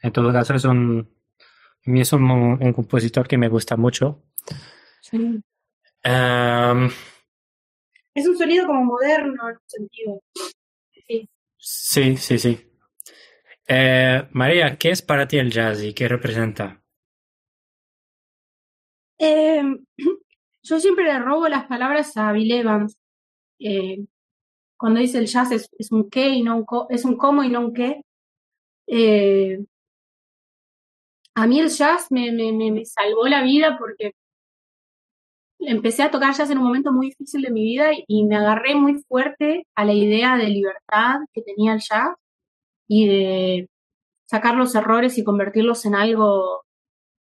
[0.01, 1.07] En todo caso, es un,
[1.83, 4.23] es un, compositor que me gusta mucho.
[5.01, 5.41] Sí.
[8.15, 10.21] es un sonido como moderno en un sentido.
[11.57, 12.39] Sí, sí, sí.
[12.39, 12.71] sí.
[13.67, 16.81] Eh, María, ¿qué es para ti el jazz y qué representa?
[19.19, 19.63] Eh,
[20.63, 22.97] yo siempre le robo las palabras a Bill Evans.
[23.59, 24.05] Eh,
[24.77, 27.61] cuando dice el jazz es, un qué y no un es un cómo y no
[27.61, 28.01] un qué.
[28.87, 29.65] Eh,
[31.35, 34.13] a mí el jazz me, me, me, salvó la vida porque
[35.59, 38.75] empecé a tocar jazz en un momento muy difícil de mi vida y me agarré
[38.75, 42.15] muy fuerte a la idea de libertad que tenía el jazz
[42.87, 43.69] y de
[44.25, 46.64] sacar los errores y convertirlos en algo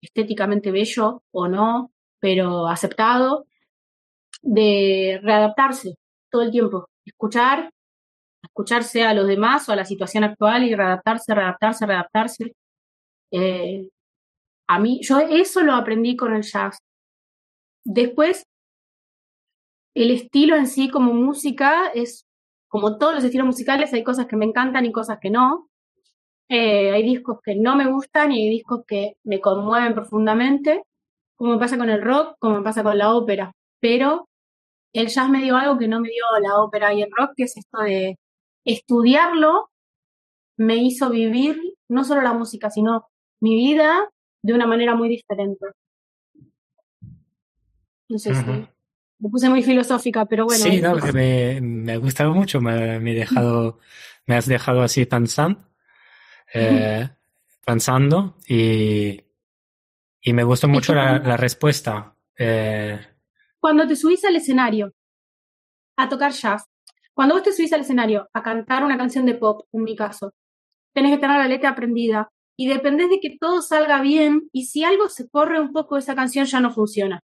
[0.03, 3.47] estéticamente bello o no, pero aceptado,
[4.43, 5.95] de readaptarse
[6.31, 7.71] todo el tiempo, escuchar,
[8.43, 12.57] escucharse a los demás o a la situación actual y readaptarse, readaptarse, readaptarse.
[13.31, 13.89] Eh,
[14.69, 16.79] a mí, yo eso lo aprendí con el jazz.
[17.85, 18.45] Después,
[19.95, 22.27] el estilo en sí como música es,
[22.69, 25.69] como todos los estilos musicales, hay cosas que me encantan y cosas que no.
[26.55, 30.83] Eh, hay discos que no me gustan y hay discos que me conmueven profundamente,
[31.35, 33.53] como pasa con el rock, como pasa con la ópera.
[33.81, 34.29] Pero
[34.93, 37.45] el jazz me dio algo que no me dio la ópera y el rock, que
[37.45, 38.19] es esto de
[38.67, 39.71] estudiarlo,
[40.59, 43.09] me hizo vivir no solo la música, sino
[43.41, 44.11] mi vida
[44.43, 45.65] de una manera muy diferente.
[48.11, 50.65] No sé si me puse muy filosófica, pero bueno.
[50.65, 53.79] Sí, no, me, me ha gustado mucho, me, me, he dejado,
[54.27, 55.72] me has dejado así pensando
[56.55, 57.09] eh,
[57.65, 59.21] pensando y,
[60.21, 62.15] y, me gustó mucho la, la respuesta.
[62.39, 62.99] Eh,
[63.59, 64.93] cuando te subís al escenario
[65.97, 66.65] a tocar jazz,
[67.15, 70.33] cuando vos te subís al escenario a cantar una canción de pop, en mi caso,
[70.93, 74.85] tenés que tener la letra aprendida y dependés de que todo salga bien y si
[74.85, 77.21] algo se corre un poco esa canción ya no funciona.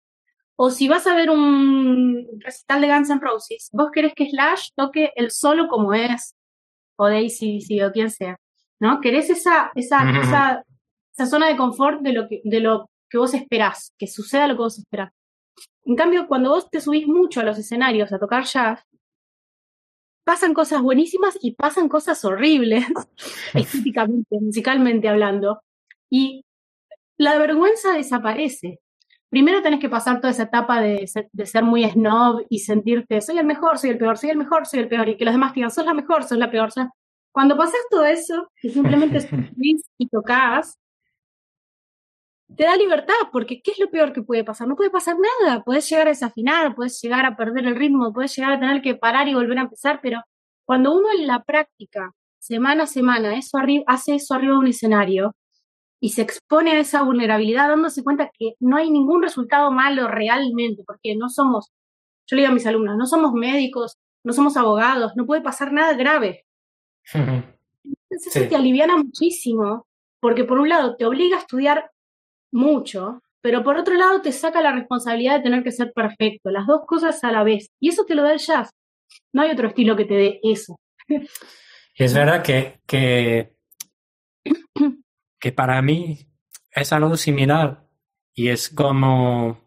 [0.55, 4.69] O si vas a ver un recital de Guns N' Roses, vos querés que Slash
[4.75, 6.35] toque el solo como es,
[6.97, 8.37] o Daisy, o quien sea.
[8.79, 8.99] ¿No?
[9.01, 10.63] Querés esa, esa, esa,
[11.13, 14.55] esa, zona de confort de lo, que, de lo que vos esperás, que suceda lo
[14.55, 15.11] que vos esperás.
[15.85, 18.83] En cambio, cuando vos te subís mucho a los escenarios a tocar jazz,
[20.25, 22.85] pasan cosas buenísimas y pasan cosas horribles,
[23.53, 25.61] estéticamente, musicalmente hablando.
[26.09, 26.43] Y
[27.17, 28.79] la vergüenza desaparece.
[29.29, 33.21] Primero tenés que pasar toda esa etapa de ser, de ser muy snob y sentirte,
[33.21, 35.33] soy el mejor, soy el peor, soy el mejor, soy el peor, y que los
[35.33, 36.87] demás digan, sos la mejor, sos la peor, sos
[37.31, 39.19] cuando pasas todo eso, que simplemente
[39.55, 40.77] subís y tocas,
[42.55, 44.67] te da libertad, porque ¿qué es lo peor que puede pasar?
[44.67, 48.35] No puede pasar nada, puedes llegar a desafinar, puedes llegar a perder el ritmo, puedes
[48.35, 50.21] llegar a tener que parar y volver a empezar, pero
[50.65, 55.35] cuando uno en la práctica, semana a semana, eso hace eso arriba de un escenario
[55.99, 60.83] y se expone a esa vulnerabilidad dándose cuenta que no hay ningún resultado malo realmente,
[60.85, 61.71] porque no somos,
[62.27, 65.71] yo le digo a mis alumnos, no somos médicos, no somos abogados, no puede pasar
[65.73, 66.46] nada grave.
[67.13, 69.87] Entonces eso te aliviana muchísimo,
[70.19, 71.91] porque por un lado te obliga a estudiar
[72.51, 76.67] mucho, pero por otro lado te saca la responsabilidad de tener que ser perfecto, las
[76.67, 77.69] dos cosas a la vez.
[77.79, 78.71] Y eso te lo da el jazz.
[79.33, 80.79] No hay otro estilo que te dé eso.
[81.95, 83.55] Es verdad que, que,
[85.39, 86.27] que para mí
[86.71, 87.87] es algo similar
[88.35, 89.66] y es como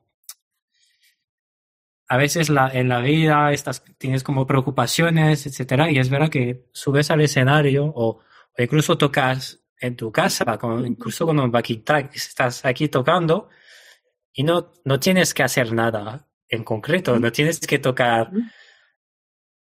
[2.11, 6.67] a veces la, en la vida estás, tienes como preocupaciones, etcétera, y es verdad que
[6.73, 8.19] subes al escenario o,
[8.59, 13.49] incluso tocas en tu casa, incluso con un backing track, estás aquí tocando
[14.33, 18.33] y no, no tienes que hacer nada en concreto, no tienes que tocar.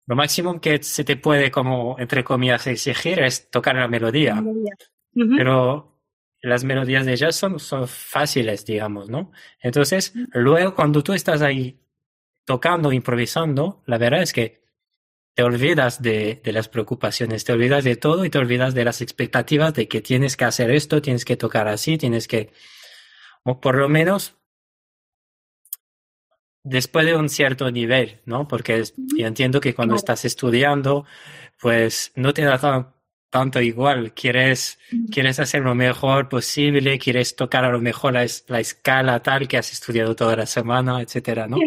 [0.06, 4.40] Lo máximo que se te puede, como entre comillas, exigir es tocar la melodía.
[5.36, 6.00] Pero
[6.42, 9.32] las melodías de jazz son, son fáciles, digamos, ¿no?
[9.58, 11.80] Entonces, luego cuando tú estás ahí
[12.46, 14.64] tocando, improvisando, la verdad es que
[15.34, 19.02] te olvidas de, de, las preocupaciones, te olvidas de todo y te olvidas de las
[19.02, 22.52] expectativas de que tienes que hacer esto, tienes que tocar así, tienes que,
[23.44, 24.36] o por lo menos
[26.66, 28.48] después de un cierto nivel, ¿no?
[28.48, 28.82] Porque
[29.16, 31.04] yo entiendo que cuando estás estudiando,
[31.60, 32.94] pues no te da
[33.28, 34.78] tanto igual, quieres,
[35.12, 39.58] quieres hacer lo mejor posible, quieres tocar a lo mejor la, la escala tal que
[39.58, 41.58] has estudiado toda la semana, etcétera, ¿no?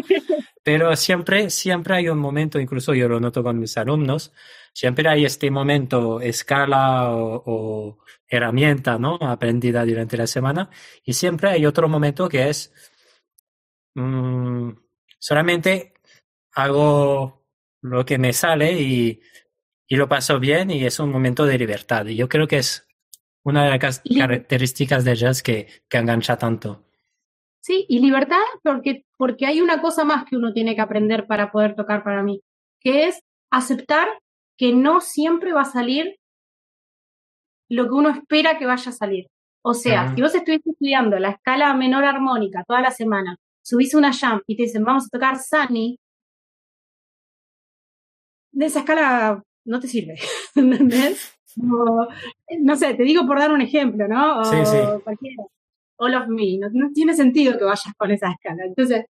[0.72, 4.32] Pero siempre, siempre hay un momento, incluso yo lo noto con mis alumnos,
[4.72, 7.98] siempre hay este momento, escala o, o
[8.28, 9.16] herramienta, ¿no?
[9.20, 10.70] Aprendida durante la semana,
[11.02, 12.72] y siempre hay otro momento que es,
[13.96, 14.70] mmm,
[15.18, 15.94] solamente
[16.52, 17.44] hago
[17.82, 19.20] lo que me sale y,
[19.88, 22.06] y, lo paso bien y es un momento de libertad.
[22.06, 22.86] Y yo creo que es
[23.42, 26.89] una de las características de jazz que, que engancha tanto.
[27.62, 31.52] Sí, y libertad porque, porque hay una cosa más que uno tiene que aprender para
[31.52, 32.40] poder tocar para mí,
[32.80, 34.08] que es aceptar
[34.56, 36.16] que no siempre va a salir
[37.68, 39.26] lo que uno espera que vaya a salir.
[39.62, 44.12] O sea, si vos estuviste estudiando la escala menor armónica toda la semana subís una
[44.12, 45.98] jam y te dicen, vamos a tocar Sunny,
[48.52, 50.16] de esa escala no te sirve,
[50.54, 51.36] ¿entendés?
[51.56, 54.40] no sé, te digo por dar un ejemplo, ¿no?
[54.40, 54.76] O sí, sí.
[55.04, 55.44] cualquiera.
[56.00, 58.64] All of Me, no, no, tiene sentido que vayas con esa escala.
[58.64, 59.06] Entonces,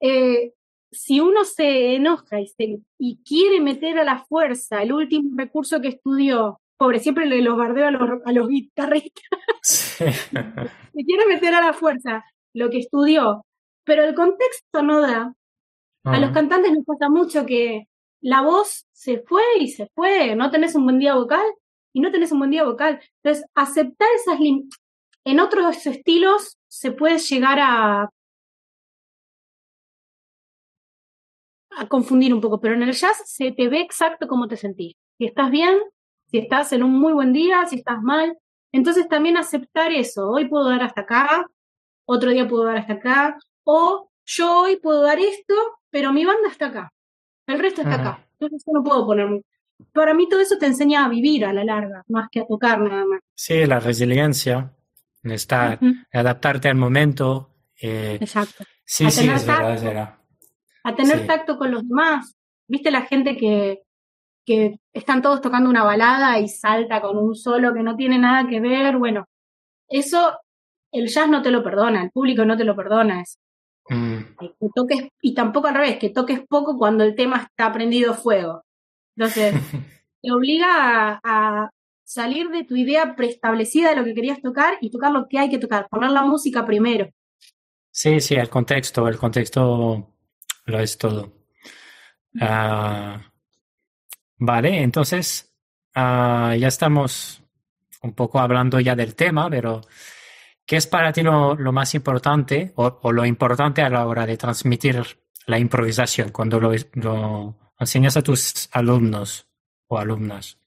[0.00, 0.52] eh,
[0.90, 5.80] si uno se enoja y, se, y quiere meter a la fuerza el último recurso
[5.80, 9.22] que estudió, pobre, siempre le los bardeo a los, a los guitarristas,
[9.62, 10.04] sí.
[10.94, 12.24] si quiere meter a la fuerza
[12.54, 13.44] lo que estudió
[13.88, 15.34] pero el contexto no da.
[16.04, 17.88] A los cantantes nos pasa mucho que
[18.20, 21.44] la voz se fue y se fue, no tenés un buen día vocal
[21.94, 23.00] y no tenés un buen día vocal.
[23.22, 24.38] Entonces, aceptar esas
[25.24, 28.10] en otros estilos se puede llegar a
[31.78, 34.94] a confundir un poco, pero en el jazz se te ve exacto cómo te sentís.
[35.16, 35.78] Si estás bien,
[36.26, 38.36] si estás en un muy buen día, si estás mal.
[38.72, 40.28] Entonces también aceptar eso.
[40.28, 41.46] Hoy puedo dar hasta acá,
[42.04, 45.54] otro día puedo dar hasta acá, o yo hoy puedo dar esto,
[45.90, 46.92] pero mi banda está acá,
[47.46, 48.28] el resto está acá.
[48.38, 49.42] Entonces yo no puedo poner...
[49.92, 52.80] Para mí todo eso te enseña a vivir a la larga, más que a tocar
[52.80, 53.20] nada más.
[53.34, 54.74] Sí, la resiliencia,
[55.32, 56.06] estar, uh -huh.
[56.12, 57.50] adaptarte al momento.
[57.80, 58.64] Eh, Exacto.
[58.84, 60.14] Sí, a sí, es tacto, verdad, es verdad.
[60.84, 61.26] A tener Sí.
[61.26, 62.34] tacto con los demás.
[62.66, 63.82] ¿Viste la gente que,
[64.46, 68.48] que están todos tocando una balada y salta con un solo que no tiene nada
[68.48, 68.96] que ver?
[68.96, 69.26] Bueno,
[69.88, 70.38] eso
[70.92, 73.20] el jazz no te lo perdona, el público no te lo perdona.
[73.22, 73.38] eso.
[73.90, 78.12] Mm, que toques, y tampoco al revés, que toques poco cuando el tema está prendido
[78.14, 78.62] fuego.
[79.16, 79.54] Entonces,
[80.22, 81.70] te obliga a, a
[82.08, 85.50] salir de tu idea preestablecida de lo que querías tocar y tocar lo que hay
[85.50, 87.12] que tocar, poner la música primero.
[87.90, 90.14] Sí, sí, el contexto, el contexto
[90.64, 91.34] lo es todo.
[92.40, 93.20] Ah,
[94.38, 95.52] vale, entonces
[95.94, 97.42] ah, ya estamos
[98.00, 99.82] un poco hablando ya del tema, pero
[100.64, 104.24] ¿qué es para ti lo, lo más importante o, o lo importante a la hora
[104.24, 105.04] de transmitir
[105.46, 109.46] la improvisación cuando lo, lo enseñas a tus alumnos
[109.88, 110.58] o alumnas?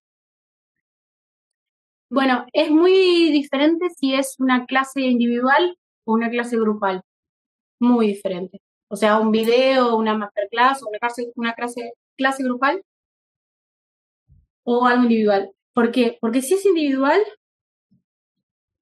[2.12, 7.04] Bueno, es muy diferente si es una clase individual o una clase grupal.
[7.80, 8.62] Muy diferente.
[8.90, 12.84] O sea, un video, una masterclass o una clase, una clase, clase grupal
[14.64, 15.52] o algo individual.
[15.74, 16.18] ¿Por qué?
[16.20, 17.22] Porque si es individual,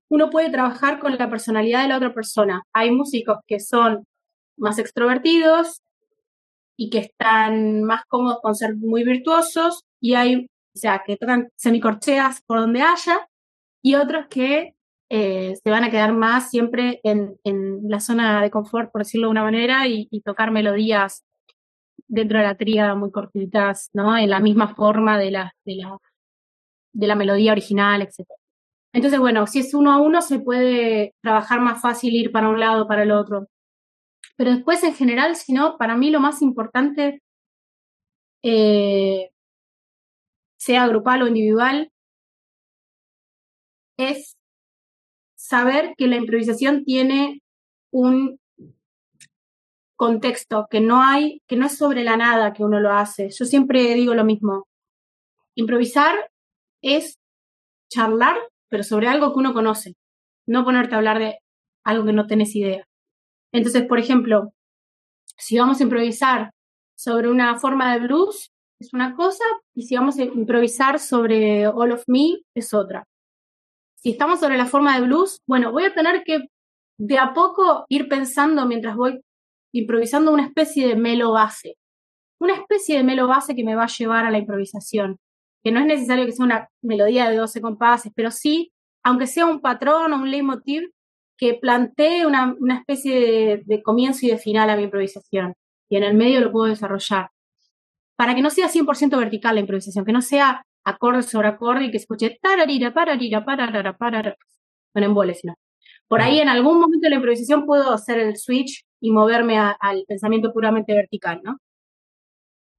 [0.10, 2.64] uno puede trabajar con la personalidad de la otra persona.
[2.74, 4.06] Hay músicos que son
[4.58, 5.84] más extrovertidos
[6.76, 10.48] y que están más cómodos con ser muy virtuosos y hay,
[10.80, 13.30] sea, que tocan semicorcheas por donde haya
[13.82, 14.76] y otros que
[15.10, 19.28] eh, se van a quedar más siempre en, en, la zona de confort, por decirlo
[19.28, 21.26] de una manera, y, tocar melodías
[22.08, 24.18] dentro de la tríada muy cortitas, ¿no?
[24.18, 25.98] En la misma forma de la, de la,
[26.94, 28.28] de la melodía original, etc.
[28.94, 32.60] Entonces, bueno, si es uno a uno se puede trabajar más fácil ir para un
[32.60, 33.48] lado, para el otro.
[34.38, 37.22] Pero después, en general, si no, para mí lo más importante,
[38.44, 39.32] eh,
[40.60, 41.92] sea grupal o individual,
[43.98, 44.38] es
[45.36, 47.42] saber que la improvisación tiene
[47.92, 48.40] un
[49.96, 53.30] contexto, que no hay, que no es sobre la nada que uno lo hace.
[53.30, 54.68] Yo siempre digo lo mismo.
[55.56, 56.32] Improvisar
[56.82, 57.20] es
[57.90, 58.38] charlar,
[58.70, 59.96] pero sobre algo que uno conoce,
[60.46, 61.40] no ponerte a hablar de
[61.84, 62.86] algo que no tenés idea.
[63.52, 64.54] Entonces, por ejemplo,
[65.38, 66.52] si vamos a improvisar
[66.96, 69.44] sobre una forma de blues, es una cosa,
[69.76, 73.06] y si vamos a improvisar sobre All of Me, es otra.
[73.96, 76.48] si estamos sobre la forma de blues, bueno, voy a tener que
[76.98, 79.22] de a poco ir pensando mientras voy
[79.74, 81.76] improvisando una especie de melo base.
[82.40, 85.18] Una especie de melo base que me va a llevar a la improvisación.
[85.64, 88.72] Que no es necesario que sea una melodía de 12 compases, pero sí,
[89.04, 90.90] aunque sea un patrón o un leitmotiv,
[91.38, 95.54] que plantee una, especie de, comienzo y de final a mi improvisación.
[95.90, 97.30] Y en el medio lo puedo desarrollar.
[98.20, 101.92] Para que no sea 100% vertical la improvisación, que no sea acorde sobre acorde y
[101.92, 104.36] que escuche tararira, pararira, pararara, pararara.
[104.94, 105.56] Bueno, embole, sino.
[106.10, 110.04] Por ahí en algún momento de la improvisación puedo hacer el switch y moverme al
[110.06, 111.60] pensamiento puramente vertical, ¿no?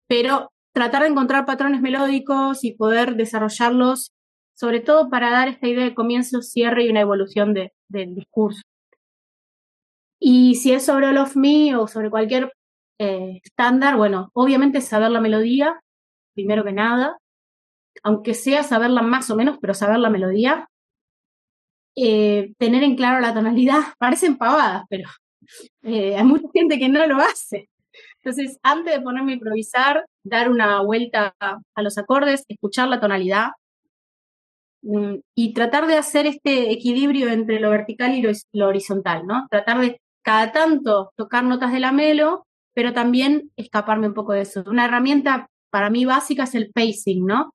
[0.06, 4.12] Pero tratar de encontrar patrones melódicos y poder desarrollarlos,
[4.54, 8.60] sobre todo para dar esta idea de comienzo, cierre y una evolución de, del discurso.
[10.20, 12.52] Y si es sobre All of Me o sobre cualquier
[13.00, 15.80] eh, estándar, bueno, obviamente saber la melodía,
[16.34, 17.18] primero que nada,
[18.02, 20.68] aunque sea saberla más o menos, pero saber la melodía,
[21.96, 25.08] eh, tener en claro la tonalidad, parecen pavadas, pero
[25.82, 27.68] eh, hay mucha gente que no lo hace.
[28.22, 33.50] Entonces, antes de ponerme a improvisar, dar una vuelta a los acordes, escuchar la tonalidad,
[34.82, 39.46] Mm, y tratar de hacer este equilibrio entre lo vertical y lo, horizontal, ¿no?
[39.50, 42.46] Tratar de cada tanto tocar notas de la melo,
[42.80, 44.64] pero también escaparme un poco de eso.
[44.66, 47.52] Una herramienta para mí básica es el pacing, ¿no?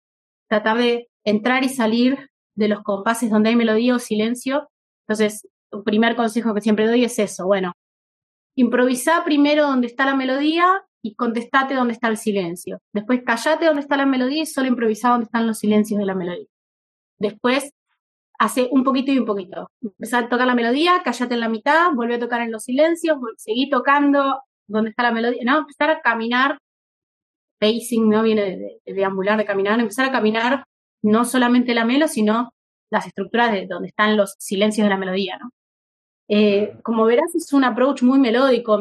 [0.47, 4.69] Tratar de entrar y salir de los compases donde hay melodía o silencio.
[5.07, 7.71] Entonces, un primer consejo que siempre doy es eso, bueno,
[8.55, 12.77] improvisa primero donde está la melodía y contestate donde está el silencio.
[12.93, 16.13] Después callate donde está la melodía y solo improvisa donde están los silencios de la
[16.13, 16.45] melodía.
[17.17, 17.71] Después
[18.37, 19.71] hace un poquito y un poquito.
[19.81, 23.17] Empezar a tocar la melodía, callate en la mitad, vuelve a tocar en los silencios,
[23.37, 26.57] seguí tocando donde está la melodía, no, empezar a caminar,
[27.59, 28.23] pacing, ¿no?
[28.23, 30.63] Viene de, de, deambular, de caminar, empezar a caminar
[31.03, 32.51] no solamente la melo, sino
[32.91, 35.51] las estructuras de donde están los silencios de la melodía, ¿no?
[36.27, 38.79] Eh, como verás, es un approach muy melódico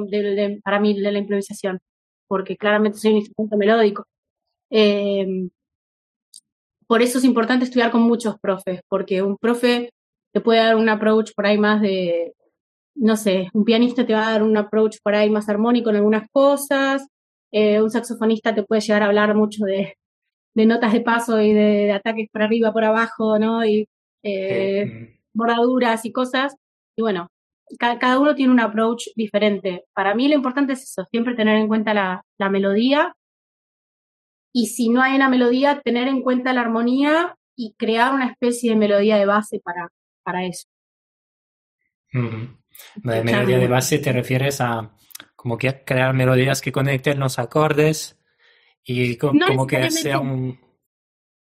[0.62, 1.78] para mí de la improvisación,
[2.28, 4.04] porque claramente soy un instrumento melódico.
[4.70, 5.48] Eh,
[6.86, 9.90] por eso es importante estudiar con muchos profes, porque un profe
[10.32, 12.34] te puede dar un approach por ahí más de,
[12.94, 15.96] no sé, un pianista te va a dar un approach por ahí más armónico en
[15.96, 17.06] algunas cosas,
[17.52, 19.96] eh, un saxofonista te puede llegar a hablar mucho de,
[20.54, 23.64] notas de paso y de, ataques por arriba, por abajo, ¿no?
[23.64, 23.88] Y
[24.22, 26.56] eh, bordaduras y cosas.
[26.96, 27.28] Y bueno,
[27.78, 29.84] cada, uno tiene un approach diferente.
[29.94, 33.14] Para mí lo importante es eso, siempre tener en cuenta la, la melodía
[34.52, 38.70] y si no hay una melodía, tener en cuenta la armonía y crear una especie
[38.70, 39.88] de melodía de base para,
[40.22, 40.68] para eso.
[42.96, 44.94] De melodía de base te refieres a
[45.34, 48.18] como que crear melodías que conecten los acordes
[48.82, 50.58] y como que sea un...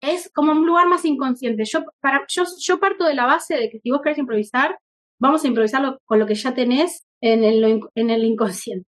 [0.02, 1.64] Es como un lugar más inconsciente.
[1.66, 4.78] Yo, para, yo, yo parto de la base de que si vos querés improvisar,
[5.18, 8.88] vamos a improvisarlo con lo que ya tenés en el, en el inconsciente,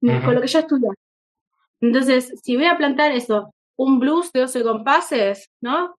[0.00, 1.02] con lo que ya estudiaste.
[1.80, 5.96] Entonces, si voy a plantar eso, un blues de 12 compases, ¿no?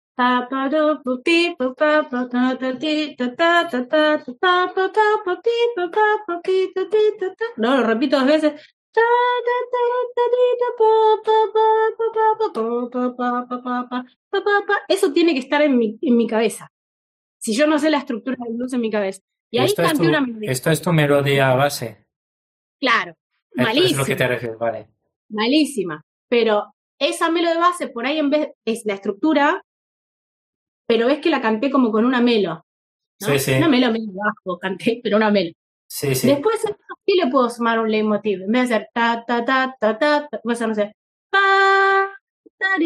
[7.56, 8.52] No, lo repito dos veces.
[14.88, 16.70] Eso tiene que estar en mi, en mi cabeza.
[17.38, 19.20] Si yo no sé la estructura del blues en mi cabeza.
[19.50, 22.06] Y ahí esto, es tu, una esto es tu melodía base.
[22.78, 23.14] Claro.
[23.54, 23.90] Malísima.
[23.90, 24.88] es lo que te refieres, vale.
[25.28, 26.02] Malísima
[26.32, 29.62] pero esa melo de base por ahí en vez es la estructura,
[30.92, 32.66] pero es que la canté como con una melo.
[33.18, 33.52] Sí, sí.
[33.52, 35.52] Una melo medio bajo, canté, pero una melo.
[35.88, 36.26] Sí, sí.
[36.26, 38.42] Después sí le puedo sumar un leitmotiv.
[38.42, 40.92] En vez de hacer ta, ta, ta, ta, ta, ta voy a hacer, no sé,
[41.30, 42.10] pa,
[42.58, 42.78] pa,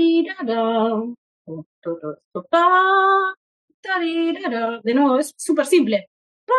[4.84, 6.07] De nuevo, es súper simple.
[6.44, 6.54] Pa,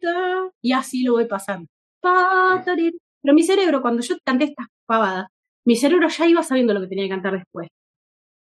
[0.00, 1.68] ta, y así lo voy pasando.
[2.00, 5.26] Pa, pero mi cerebro, cuando yo canté estas pavadas,
[5.66, 7.68] mi cerebro ya iba sabiendo lo que tenía que cantar después.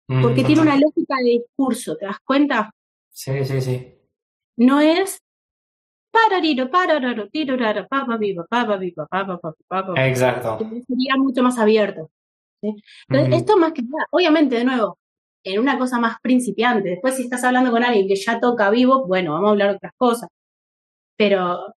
[0.07, 2.71] Porque tiene una lógica de discurso, ¿te das cuenta?
[3.09, 3.93] Sí, sí, sí.
[4.55, 5.19] No es
[9.97, 10.57] Exacto.
[10.59, 12.09] Sería mucho más abierto.
[12.61, 14.97] Entonces, esto más que nada, obviamente, de nuevo,
[15.43, 16.89] en una cosa más principiante.
[16.89, 19.75] Después, si estás hablando con alguien que ya toca vivo, bueno, vamos a hablar de
[19.75, 20.29] otras cosas.
[21.17, 21.73] Pero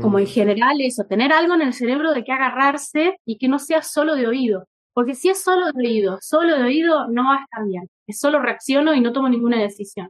[0.00, 3.58] como en general eso, tener algo en el cerebro de que agarrarse y que no
[3.58, 4.66] sea solo de oído.
[4.94, 7.90] Porque si es solo de oído, solo de oído no va a estar bien.
[8.06, 10.08] Es solo reacciono y no tomo ninguna decisión.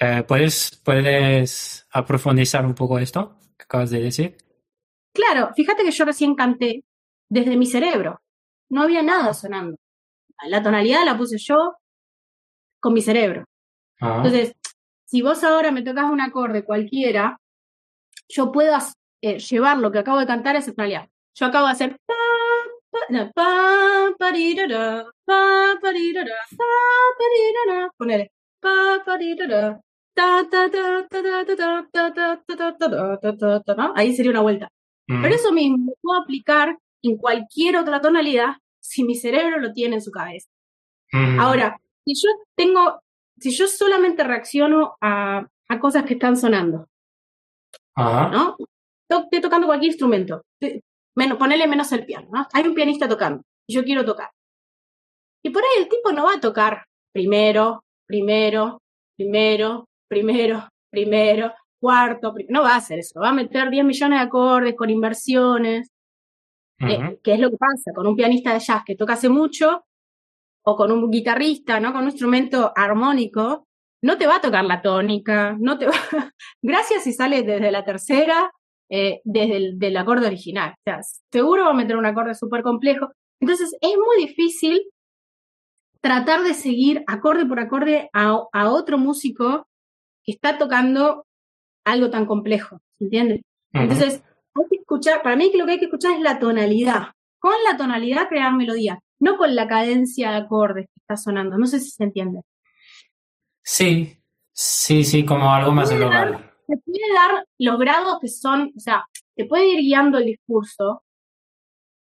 [0.00, 4.36] Eh, ¿puedes, ¿Puedes aprofundizar un poco esto que acabas de decir?
[5.14, 6.84] Claro, fíjate que yo recién canté
[7.28, 8.20] desde mi cerebro.
[8.68, 9.76] No había nada sonando.
[10.48, 11.76] La tonalidad la puse yo,
[12.80, 13.44] con mi cerebro.
[14.00, 14.16] Ah.
[14.16, 14.54] Entonces,
[15.04, 17.38] si vos ahora me tocas un acorde cualquiera,
[18.28, 18.76] yo puedo
[19.20, 21.08] eh, llevar lo que acabo de cantar a esa tonalidad.
[21.34, 21.96] Yo acabo de hacer.
[27.96, 28.30] Ponele.
[33.94, 34.68] Ahí sería una vuelta.
[35.08, 35.22] Mm.
[35.22, 40.02] Pero eso mismo puedo aplicar en cualquier otra tonalidad si mi cerebro lo tiene en
[40.02, 40.48] su cabeza.
[41.12, 41.40] Mm.
[41.40, 43.00] Ahora, si yo tengo,
[43.38, 46.88] si yo solamente reacciono a, a cosas que están sonando,
[47.94, 48.28] Ajá.
[48.28, 48.56] ¿no?
[49.08, 50.42] Estoy tocando cualquier instrumento
[51.16, 52.46] menos, ponele menos el piano, ¿no?
[52.52, 54.30] Hay un pianista tocando, y yo quiero tocar.
[55.44, 58.80] Y por ahí el tipo no va a tocar primero, primero,
[59.16, 64.24] primero, primero, primero, cuarto, no va a hacer eso, va a meter 10 millones de
[64.24, 65.88] acordes con inversiones,
[66.78, 67.20] eh, Ujú.
[67.22, 69.84] que es lo que pasa con un pianista de jazz que toca hace mucho,
[70.64, 71.92] o con un guitarrista, ¿no?
[71.92, 73.66] Con un instrumento armónico,
[74.02, 75.92] no te va a tocar la tónica, no te va...
[76.62, 78.50] Gracias si sale desde la tercera,
[78.94, 80.72] eh, desde el del acorde original.
[80.72, 81.00] O sea,
[81.32, 83.10] seguro va a meter un acorde súper complejo.
[83.40, 84.82] Entonces, es muy difícil
[86.02, 89.66] tratar de seguir acorde por acorde a, a otro músico
[90.22, 91.24] que está tocando
[91.86, 93.40] algo tan complejo, ¿entiendes?
[93.72, 93.82] Ujú.
[93.84, 94.22] Entonces,
[94.54, 97.12] hay que escuchar, para mí lo que hay que escuchar es la tonalidad.
[97.38, 101.56] Con la tonalidad crear melodía, no con la cadencia de acordes que está sonando.
[101.56, 102.42] No sé si se entiende.
[103.62, 104.18] Sí,
[104.52, 106.51] sí, sí, como algo más global.
[106.66, 109.04] Te puede dar los grados que son, o sea,
[109.34, 111.02] te puede ir guiando el discurso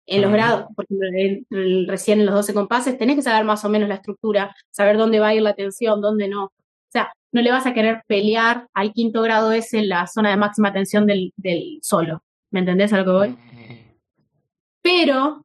[0.07, 0.35] en los Ujú.
[0.37, 3.69] grados, por ejemplo, en- en- recién en los 12 compases, tenés que saber más o
[3.69, 6.45] menos la estructura, saber dónde va a ir la tensión, dónde no.
[6.45, 6.51] O
[6.91, 10.37] sea, no le vas a querer pelear al quinto grado ese en la zona de
[10.37, 12.23] máxima tensión del, del solo.
[12.51, 13.37] ¿Me entendés a lo que voy?
[14.81, 15.43] Pero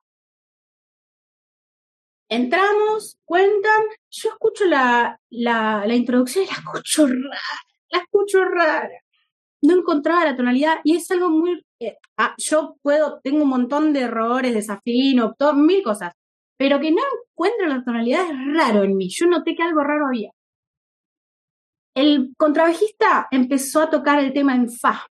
[2.31, 7.59] Entramos, cuentan, yo escucho la, la, la introducción y la escucho rara,
[7.91, 8.91] la escucho rara.
[9.63, 11.65] No encontraba la tonalidad y es algo muy...
[11.81, 16.13] eh, ah, yo puedo, tengo un montón de errores, desafino, todo, mil cosas,
[16.57, 17.03] pero que no
[17.33, 19.09] encuentro la tonalidad es raro en mí.
[19.09, 20.31] Yo noté que algo raro había.
[21.95, 25.07] El contrabajista empezó a tocar el tema en fa,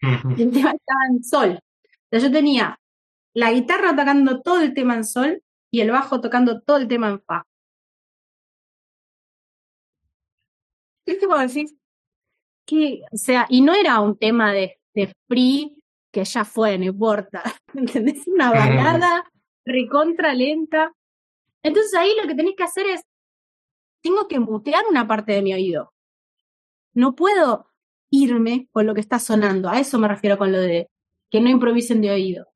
[0.00, 1.58] el tema estaba en sol.
[1.60, 2.76] O sea, yo tenía
[3.34, 5.42] la guitarra tocando todo el tema en sol
[5.72, 7.46] y el bajo tocando todo el tema en fa.
[11.04, 11.66] ¿Qué te puedo decir?
[12.66, 16.84] Que, o sea, y no era un tema de, de free que ya fue, no
[16.84, 17.42] importa.
[17.74, 18.26] ¿Entendés?
[18.28, 19.24] Una balada
[19.64, 20.92] recontra lenta.
[21.62, 23.00] Entonces ahí lo que tenés que hacer es,
[24.02, 25.94] tengo que mutear una parte de mi oído.
[26.92, 27.66] No puedo
[28.10, 29.70] irme con lo que está sonando.
[29.70, 30.90] A eso me refiero con lo de
[31.30, 32.48] que no improvisen de oído.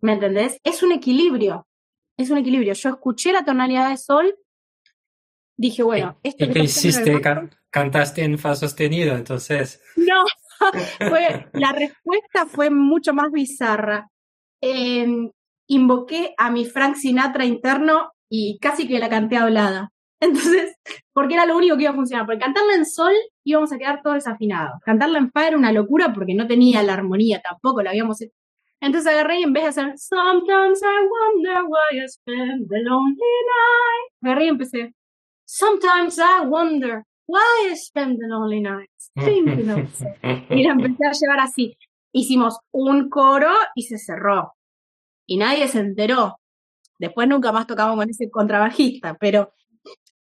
[0.00, 0.58] ¿Me entendés?
[0.64, 1.68] Es un equilibrio.
[2.16, 2.74] Es un equilibrio.
[2.74, 4.34] Yo escuché la tonalidad de sol,
[5.56, 7.20] dije, bueno, esto ¿Y que qué está haciendo hiciste?
[7.20, 9.82] Can- cantaste en fa sostenido, entonces.
[9.96, 10.24] No,
[11.08, 14.08] fue, la respuesta fue mucho más bizarra.
[14.60, 15.30] Eh,
[15.68, 19.90] invoqué a mi Frank Sinatra interno y casi que la canté hablada.
[20.20, 20.76] Entonces,
[21.12, 22.26] porque era lo único que iba a funcionar.
[22.26, 23.12] Porque cantarla en sol
[23.44, 24.80] íbamos a quedar todos desafinados.
[24.84, 28.34] Cantarla en fa era una locura porque no tenía la armonía tampoco, la habíamos hecho.
[28.82, 33.14] Entonces agarré y en vez de hacer Sometimes I wonder why I spend the lonely
[33.14, 34.94] night, agarré y empecé
[35.44, 40.18] Sometimes I wonder why I spend the lonely nights thinking of sex".
[40.50, 41.76] Y la empecé a llevar así.
[42.12, 44.54] Hicimos un coro y se cerró.
[45.26, 46.40] Y nadie se enteró.
[46.98, 49.52] Después nunca más tocamos con ese contrabajista, pero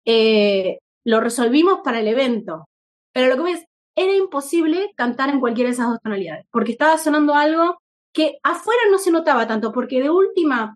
[0.05, 2.67] eh, lo resolvimos para el evento.
[3.13, 6.71] Pero lo que voy es, era imposible cantar en cualquiera de esas dos tonalidades, porque
[6.71, 7.77] estaba sonando algo
[8.18, 10.76] que afuera no se notaba tanto, porque de última,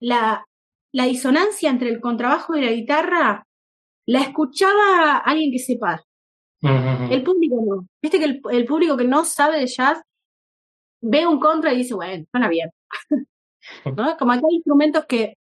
[0.00, 0.46] la,
[0.92, 3.44] la disonancia entre el contrabajo y la guitarra
[4.06, 6.04] la escuchaba alguien que sepa.
[7.10, 7.88] El público no.
[8.00, 10.00] Viste que el, público que no sabe de jazz
[11.02, 12.70] ve un contra y dice, bueno, suena bien.
[13.96, 14.16] ¿No?
[14.16, 15.34] Como que hay instrumentos que.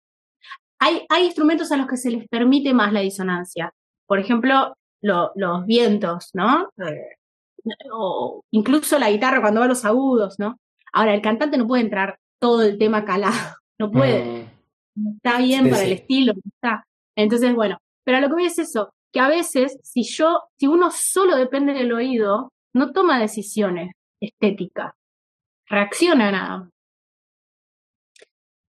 [0.80, 3.70] Hay, hay instrumentos a los que se les permite más la disonancia.
[4.06, 6.70] Por ejemplo, los vientos, ¿no?
[7.92, 10.56] O incluso la guitarra cuando va a los agudos, ¿no?
[10.92, 14.48] Ahora, el cantante no puede entrar todo el tema calado, no puede.
[14.94, 15.16] Mm.
[15.16, 16.84] Está bien para el estilo, está.
[17.16, 20.66] Entonces, bueno, pero a lo que voy es eso, que a veces, si yo, si
[20.66, 24.92] uno solo depende del oído, no toma decisiones estéticas,
[25.66, 26.68] reacciona nada más.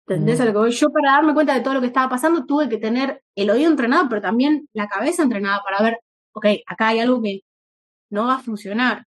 [0.07, 0.39] ¿Entendés?
[0.39, 0.69] Mm.
[0.69, 3.69] Yo para darme cuenta de todo lo que estaba pasando tuve que tener el oído
[3.69, 5.99] entrenado, pero también la cabeza entrenada para ver,
[6.33, 7.41] ok, acá hay algo que
[8.09, 9.05] no va a funcionar.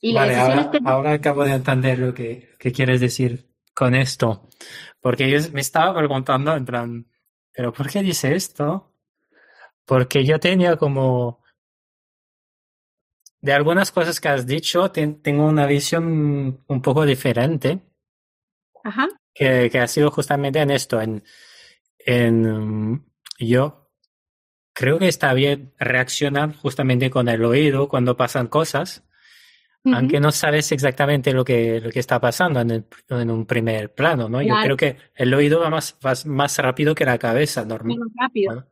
[0.00, 4.48] Y vale, ahora, acabo de entender lo que, quieres decir con esto.
[5.00, 7.10] Porque yo me estaba preguntando en plan,
[7.52, 8.94] ¿pero por qué dice esto?
[9.84, 11.42] Porque yo tenía como...
[13.40, 17.80] De algunas cosas que has dicho, tengo una visión un poco diferente.
[18.82, 19.08] Ajá.
[19.32, 21.22] Que, que ha sido justamente en esto, en,
[21.98, 23.04] en
[23.38, 23.88] yo
[24.72, 29.07] creo que está bien reaccionar justamente con el oído cuando pasan cosas,
[29.84, 34.28] aunque no sabes exactamente lo que, lo que está pasando en, en un primer plano,
[34.28, 34.42] ¿no?
[34.42, 37.98] Yo creo que el oído va más, más rápido que la cabeza, normal.
[37.98, 38.66] Más rápido.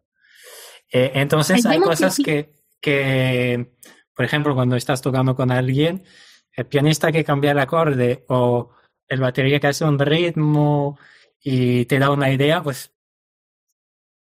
[0.92, 3.74] Eh, entonces hay cosas que, que,
[4.14, 6.04] por ejemplo, cuando estás tocando con alguien,
[6.52, 8.70] el pianista que cambia el acorde o
[9.08, 10.98] el batería que hace un ritmo
[11.42, 12.92] y te da una idea, pues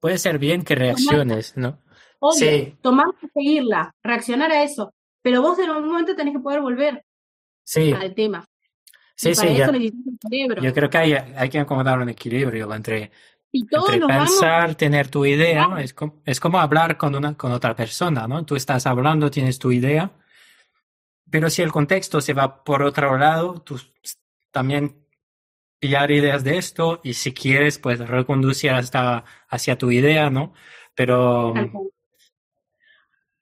[0.00, 1.78] puede ser bien que reacciones, ¿no?
[2.32, 2.76] sí.
[2.80, 4.94] tomar y seguirla, reaccionar a eso.
[5.22, 7.04] Pero vos en algún momento tenés que poder volver
[7.64, 7.92] sí.
[7.92, 8.46] al tema.
[9.14, 13.12] Sí, sí, yo creo que hay, hay que acomodar un equilibrio entre,
[14.08, 18.44] pensar, tener tu idea, es, como, es como hablar con, una, con otra persona, ¿no?
[18.44, 20.10] Tú estás hablando, tienes tu idea,
[21.30, 23.80] pero si el contexto se va por otro lado, tú
[24.50, 25.06] también
[25.78, 30.52] pillar ideas de esto y si quieres, pues reconducir hasta hacia tu idea, ¿no?
[30.94, 31.54] Pero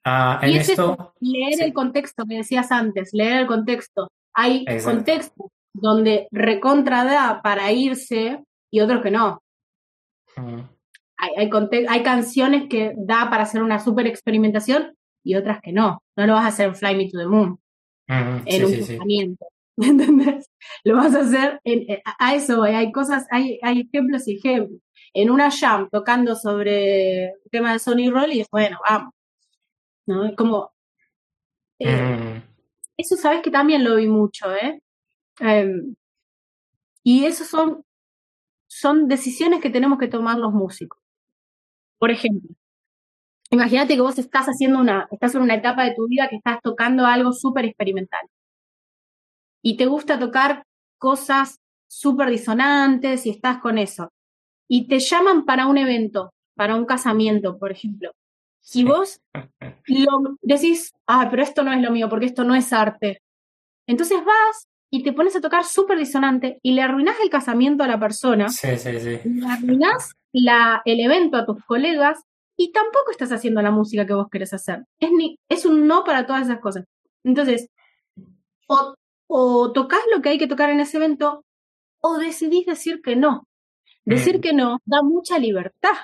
[0.03, 4.07] Ah, y es esto, leer el contexto que decías antes, leer el contexto.
[4.33, 9.41] Hay contextos donde recontra da para irse y otros que no.
[11.17, 11.49] Hay, hay,
[11.87, 16.01] hay, canciones que da para hacer una super experimentación y otras que no.
[16.17, 17.59] No lo vas a hacer en Fly Me to the Moon,
[18.07, 19.45] en un pensamiento.
[19.77, 20.49] ¿Entendés?
[20.83, 24.81] Lo vas a hacer en, a eso, hay cosas, hay, hay ejemplos y ejemplos.
[25.13, 29.13] En una jam tocando sobre el tema de Sony Roll y bueno, vamos
[30.11, 30.35] ¿no?
[30.35, 30.71] Como...
[31.79, 32.43] Eh, mm.
[32.97, 34.81] Eso sabes que también lo vi mucho, ¿eh?
[35.39, 35.95] Em,
[37.03, 37.83] y eso son,
[38.67, 40.99] son decisiones que tenemos que tomar los músicos.
[41.97, 42.55] Por ejemplo,
[43.49, 46.59] imagínate que vos estás haciendo una, estás en una etapa de tu vida que estás
[46.61, 48.27] tocando algo súper experimental.
[49.63, 50.65] Y te gusta tocar
[50.97, 54.11] cosas súper disonantes y estás con eso.
[54.67, 58.11] Y te llaman para un evento, para un casamiento, por ejemplo.
[58.73, 59.21] Y vos
[59.87, 63.21] lo decís, ah, pero esto no es lo mío, porque esto no es arte.
[63.87, 67.87] Entonces vas y te pones a tocar súper disonante y le arruinás el casamiento a
[67.87, 68.49] la persona.
[68.49, 69.19] Sí, sí, sí.
[69.23, 72.21] Le arruinás la, el evento a tus colegas
[72.57, 74.83] y tampoco estás haciendo la música que vos querés hacer.
[74.99, 76.85] Es, ni, es un no para todas esas cosas.
[77.23, 77.67] Entonces,
[78.67, 78.95] o,
[79.27, 81.43] o tocas lo que hay que tocar en ese evento
[82.01, 83.47] o decidís decir que no.
[84.03, 84.41] Decir mm.
[84.41, 85.95] que no da mucha libertad.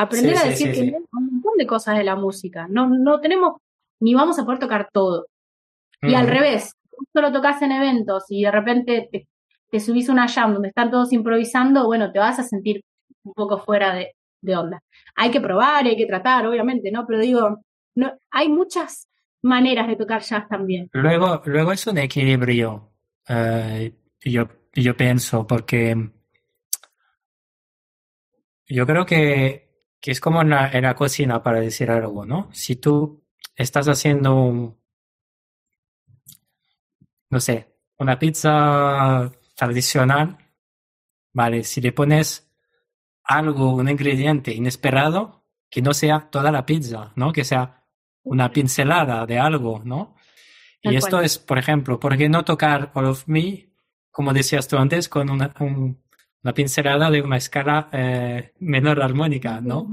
[0.00, 2.68] Aprender a decir que no un montón de cosas de la música.
[2.70, 3.60] No, no tenemos,
[3.98, 5.26] ni vamos a poder tocar todo.
[6.00, 6.72] Y al revés,
[7.12, 9.08] solo tocas en eventos y de repente
[9.70, 12.80] te, subís a una jam donde están todos improvisando, bueno, te vas a sentir
[13.24, 14.80] un poco fuera de, onda.
[15.16, 17.04] Hay que probar hay que tratar, obviamente, ¿no?
[17.04, 17.58] Pero digo,
[17.96, 19.08] no, hay muchas
[19.42, 20.88] maneras de tocar jazz también.
[20.92, 22.92] Luego, luego es un equilibrio,
[23.28, 26.12] eh, yo, yo pienso, porque
[28.68, 29.67] yo creo que
[30.00, 32.48] que es como en la, cocina para decir algo, ¿no?
[32.52, 33.24] Si tú
[33.54, 34.80] estás haciendo un,
[37.30, 40.38] no sé, una pizza tradicional,
[41.32, 41.64] ¿vale?
[41.64, 42.50] Si le pones
[43.24, 47.32] algo, un ingrediente inesperado, que no sea toda la pizza, ¿no?
[47.32, 47.84] Que sea
[48.22, 50.14] una pincelada de algo, ¿no?
[50.80, 53.72] Y esto es, por ejemplo, ¿por qué no tocar All of Me,
[54.10, 56.00] como decías tú antes, con una, un,
[56.42, 59.88] una pincelada de una escala eh, menor armónica, ¿no?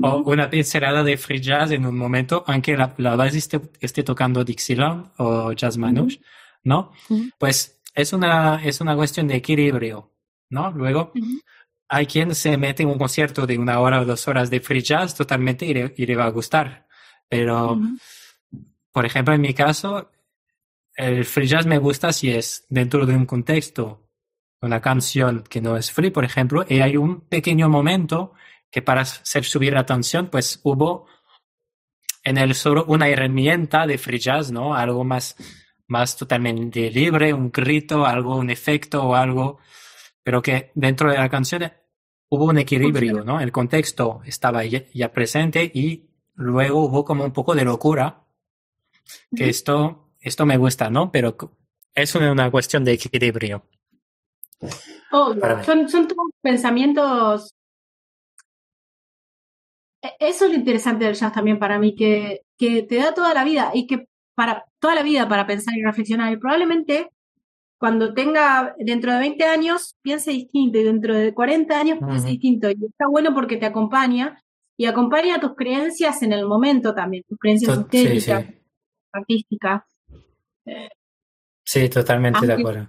[0.00, 4.44] O una pincelada de free jazz en un momento, aunque la, la base esté, tocando
[4.44, 6.20] Dixieland o Jazz Manouche,
[6.64, 6.92] ¿no?
[7.38, 10.12] Pues es una, es una cuestión de equilibrio,
[10.48, 10.70] ¿no?
[10.70, 11.12] Luego,
[11.88, 14.80] hay quien se mete en un concierto de una hora o dos horas de free
[14.80, 16.86] jazz totalmente y le, y le va a gustar.
[17.28, 17.78] Pero,
[18.92, 20.10] por ejemplo, en mi caso,
[20.94, 24.08] el free jazz me gusta si es dentro de un contexto,
[24.62, 28.32] una canción que no es free, por ejemplo, y hay un pequeño momento
[28.70, 31.06] que para hacer subir la atención, pues hubo
[32.24, 34.74] en el solo una herramienta de free jazz, ¿no?
[34.74, 35.36] Algo más,
[35.88, 39.58] más totalmente libre, un grito, algo, un efecto o algo,
[40.22, 41.70] pero que dentro de la canción
[42.28, 43.24] hubo un equilibrio.
[43.24, 43.40] ¿no?
[43.40, 48.24] El contexto estaba ya, ya presente y luego hubo como un poco de locura,
[49.36, 51.10] que esto, esto me gusta, ¿no?
[51.10, 51.36] Pero
[51.94, 53.66] es una, una cuestión de equilibrio.
[55.10, 57.54] Obvio, son, son todos pensamientos.
[60.02, 63.34] E- Eso es lo interesante del jazz también para mí, que, que te da toda
[63.34, 66.32] la vida y que para toda la vida para pensar y reflexionar.
[66.32, 67.10] Y probablemente
[67.78, 72.70] cuando tenga dentro de 20 años piense distinto y dentro de 40 años piense distinto.
[72.70, 74.42] Y está bueno porque te acompaña
[74.76, 78.60] y acompaña tus creencias en el momento también, tus creencias sí, estéticas, sí.
[79.12, 79.82] artísticas.
[81.64, 82.88] Sí, totalmente de acuerdo.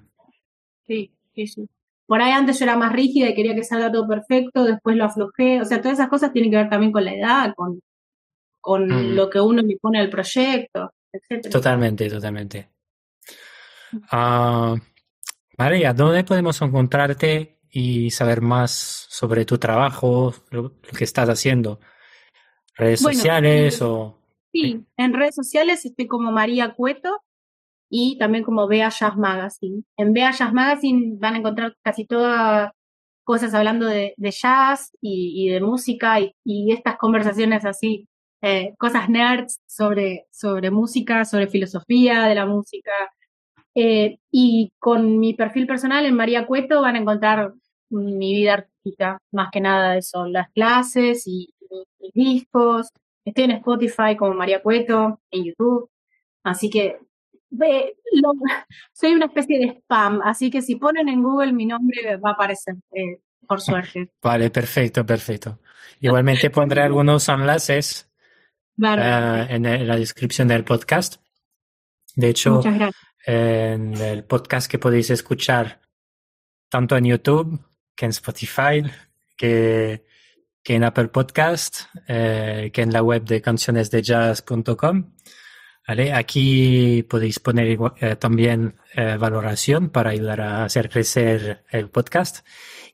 [0.86, 1.70] Sí, sí, sí.
[2.06, 5.06] Por ahí antes yo era más rígida y quería que salga todo perfecto, después lo
[5.06, 5.62] aflojé.
[5.62, 7.82] O sea, todas esas cosas tienen que ver también con la edad, con,
[8.60, 9.16] con Mm.
[9.16, 11.52] lo que uno le pone al proyecto, etcétera.
[11.52, 12.70] Totalmente, totalmente.
[14.12, 14.76] Ah,
[15.58, 18.72] María, ¿dónde podemos encontrarte y saber más
[19.10, 21.80] sobre tu trabajo, lo, que estás haciendo?
[22.76, 24.20] ¿Redes Bueno, sociales o...?
[24.52, 27.24] Sí, en redes sociales estoy como María Cueto
[27.90, 29.84] y también como Bea Jazz Magazine.
[29.98, 32.72] En Bea Jazz Magazine van a encontrar casi todas
[33.24, 38.08] cosas hablando de, jazz y, de música y, estas conversaciones así,
[38.42, 42.92] eh, cosas nerds sobre, sobre música, sobre filosofía de la música.
[43.76, 47.54] Eh, y con mi perfil personal en María Cueto van a encontrar
[47.90, 51.54] mi vida artística, más que nada eso, las clases y,
[52.00, 52.90] y discos.
[53.26, 55.90] Estoy en Spotify como María Cueto, en YouTube.
[56.44, 57.00] Así que
[57.58, 58.34] lo-
[58.92, 60.22] soy una especie de spam.
[60.24, 64.12] Así que si ponen en Google mi nombre va a aparecer, eh, por suerte.
[64.22, 65.60] Vale, perfecto, perfecto.
[66.00, 68.10] Igualmente pondré algunos enlaces
[68.82, 71.22] eh, en la descripción del podcast.
[72.16, 72.62] De hecho,
[73.26, 75.82] en el podcast que podéis escuchar
[76.70, 77.60] tanto en YouTube
[77.96, 78.84] que en Spotify,
[79.38, 80.06] que,
[80.64, 85.14] que en Apple Podcast, eh, que en la web de cancionesdejazz.com.
[85.86, 86.14] ¿Vale?
[86.14, 92.46] Aquí podéis poner eh, también eh, valoración para ayudar a hacer crecer el podcast.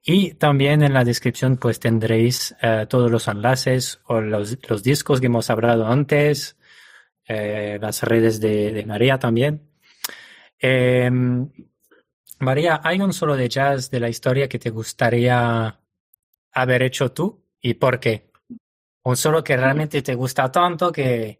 [0.03, 5.19] Y también en la descripción pues tendréis eh, todos los enlaces o los, los discos
[5.19, 6.57] que hemos hablado antes,
[7.27, 9.69] eh, las redes de, de María también.
[10.59, 11.11] Eh,
[12.39, 15.79] María, ¿hay un solo de jazz de la historia que te gustaría
[16.53, 18.31] haber hecho tú y por qué?
[19.03, 21.38] Un solo que realmente te gusta tanto que...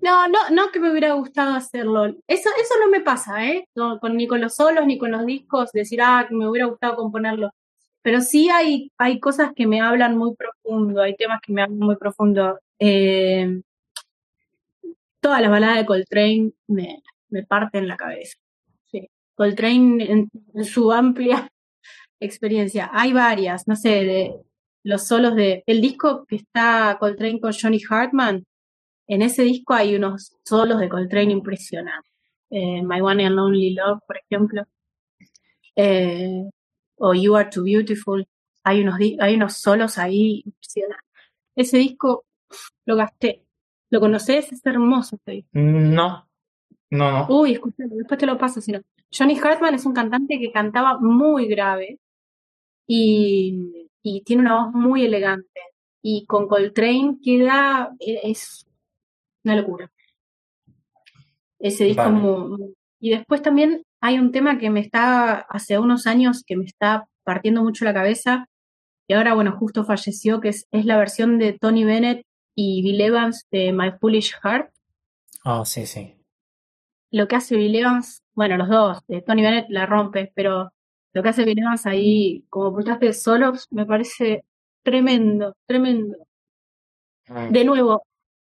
[0.00, 2.06] No, no, no que me hubiera gustado hacerlo.
[2.26, 3.68] Eso, eso no me pasa, ¿eh?
[3.74, 6.66] No, con, ni con los solos ni con los discos, decir, ah, que me hubiera
[6.66, 7.50] gustado componerlo.
[8.02, 11.78] Pero sí hay, hay cosas que me hablan muy profundo, hay temas que me hablan
[11.78, 12.58] muy profundo.
[12.78, 13.60] Eh,
[15.20, 18.38] todas las baladas de Coltrane me, me parten la cabeza.
[18.90, 19.08] Sí.
[19.34, 20.30] Coltrane en,
[20.64, 21.50] su amplia
[22.20, 22.90] experiencia.
[22.92, 24.34] Hay varias, no sé, de
[24.84, 25.64] los solos de.
[25.66, 28.44] El disco que está Coltrane con Johnny Hartman,
[29.08, 32.12] en ese disco hay unos solos de Coltrane impresionantes.
[32.50, 34.64] Eh, My One and Only Love, por ejemplo.
[35.74, 36.44] Eh,
[36.96, 38.28] o You Are Too Beautiful.
[38.64, 41.04] Hay unos, hay unos solos ahí impresionantes.
[41.56, 42.26] Ese disco
[42.84, 43.44] lo gasté.
[43.90, 44.52] ¿Lo conoces?
[44.52, 45.50] Es hermoso este disco.
[45.54, 46.28] No,
[46.90, 47.26] no, no.
[47.30, 48.80] Uy, escúchalo, después te lo paso, si no.
[49.10, 51.98] Johnny Hartman es un cantante que cantaba muy grave
[52.86, 55.60] y, y tiene una voz muy elegante.
[56.02, 58.67] Y con Coltrane queda, es
[59.48, 59.90] una locura.
[61.58, 62.74] Ese disco Vale.
[63.00, 67.08] Y después también hay un tema que me está, hace unos años, que me está
[67.24, 68.48] partiendo mucho la cabeza,
[69.06, 73.00] y ahora, bueno, justo falleció, que es, es la versión de Tony Bennett y Bill
[73.00, 74.70] Evans de My Foolish Heart.
[75.44, 76.14] Ah, sí, sí.
[77.10, 80.72] lo que hace Bill Evans, bueno, los dos, eh, Tony Bennett la rompe, pero
[81.14, 84.44] lo que hace Bill Evans ahí, como puntaste de solos, me parece
[84.82, 86.18] tremendo, tremendo.
[87.28, 87.52] Mm.
[87.52, 88.02] De nuevo,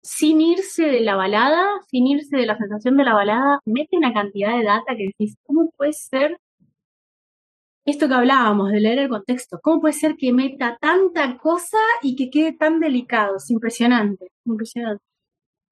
[0.06, 4.12] sin irse de la balada, sin irse de la sensación de la balada, mete una
[4.12, 6.38] cantidad de data que decís, ¿cómo puede ser
[7.84, 9.58] esto que hablábamos, de leer el contexto?
[9.62, 13.36] ¿Cómo puede ser que meta tanta cosa y que quede tan delicado?
[13.36, 15.02] Es impresionante, impresionante.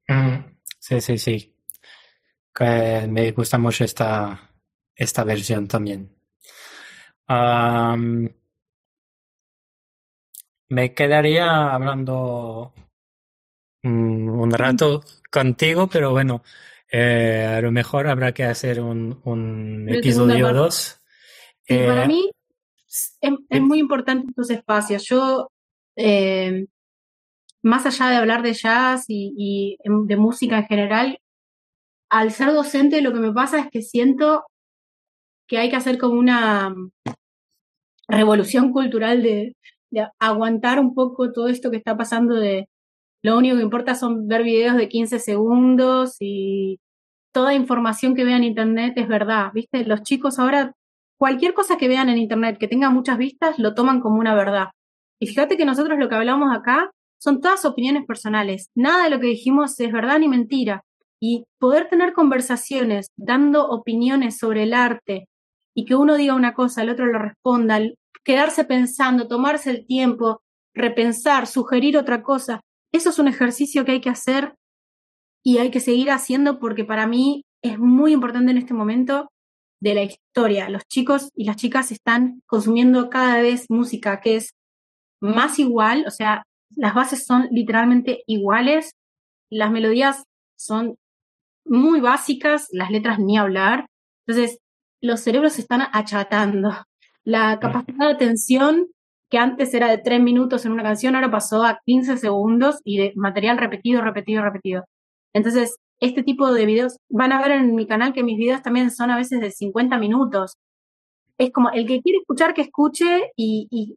[0.09, 1.55] Mm, Sí, sí, sí.
[2.55, 4.51] Que me gusta mucho esta,
[4.97, 6.11] esta versión también.
[7.29, 8.29] Am,
[10.69, 12.73] me quedaría hablando
[13.85, 16.43] un rato contigo, pero bueno,
[16.97, 21.01] eh, a lo mejor habrá que hacer un, episodio segunda 2.
[21.65, 22.31] Sí, para Eh, mí
[22.87, 23.19] es,
[23.49, 25.05] es muy importante estos espacios.
[25.09, 25.51] Yo,
[25.97, 26.67] eh,
[27.63, 31.19] más allá de hablar de jazz y, y de música en general,
[32.11, 34.45] al ser docente lo que me pasa es que siento
[35.49, 36.93] que hay que hacer como una mm,
[38.07, 39.57] revolución cultural de,
[39.91, 42.69] de aguantar un poco todo esto que está pasando de
[43.25, 46.79] lo único que importa son ver videos de 15 segundos y
[47.33, 49.87] toda información que vean en internet es verdad, ¿viste?
[49.87, 50.75] Los chicos ahora,
[51.19, 54.67] cualquier cosa que vean en internet que tenga muchas vistas, lo toman como una verdad.
[55.19, 58.69] Y fíjate que nosotros lo que hablamos acá son todas opiniones personales.
[58.75, 60.83] Nada de lo que dijimos es verdad ni mentira.
[61.19, 65.29] Y poder tener conversaciones dando opiniones sobre el arte
[65.75, 67.81] y que uno diga una cosa, el otro lo responda,
[68.23, 70.43] quedarse pensando, tomarse el tiempo,
[70.75, 72.61] repensar, sugerir otra cosa,
[72.95, 74.55] eso es un ejercicio que hay que hacer
[75.43, 79.31] y hay que seguir haciendo porque para mí es muy importante en este momento
[79.81, 80.69] de la historia.
[80.69, 84.55] Los chicos y las chicas están consumiendo cada vez música que es
[85.21, 86.45] más igual, o sea,
[86.77, 88.93] las bases son literalmente iguales,
[89.51, 90.25] las melodías
[90.57, 90.97] son
[91.65, 93.87] muy básicas, las letras ni hablar.
[94.27, 94.59] Entonces,
[95.01, 96.71] los cerebros se están achatando.
[97.25, 98.89] La capacidad de atención,
[99.35, 102.99] que antes era de tres minutos en una canción, ahora pasó a 15 segundos y
[102.99, 104.85] de material repetido, repetido, repetido.
[105.33, 108.93] Entonces, este tipo de videos, van a ver en mi canal que mis videos también
[108.93, 110.55] son a veces de 50 minutos.
[111.37, 113.97] Es como el que quiere escuchar, que escuche y,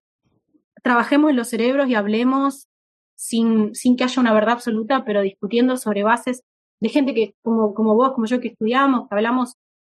[0.81, 2.65] trabajemos en los cerebros y hablemos
[3.15, 6.41] sin, sin que haya una verdad absoluta, pero discutiendo sobre bases
[6.81, 9.53] de gente que, como, como vos, como yo, que estudiamos, que hablamos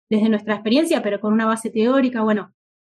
[0.09, 2.23] desde nuestra experiencia, pero con una base teórica.
[2.23, 2.51] Bueno,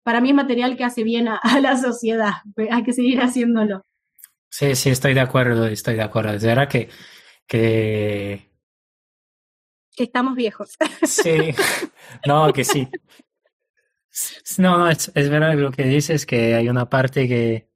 [0.04, 2.34] para mí es material que hace bien a, a la sociedad.
[2.72, 3.86] Hay que seguir haciéndolo.
[4.50, 6.34] sí, sí, estoy de acuerdo, estoy de acuerdo.
[6.34, 6.90] Es verdad que,
[7.48, 8.50] que
[9.96, 10.78] Que estamos viejos.
[11.04, 11.54] sí,
[12.28, 12.88] no, que sí.
[14.58, 17.70] No, no, es, es verdad lo que dices, que hay una parte que,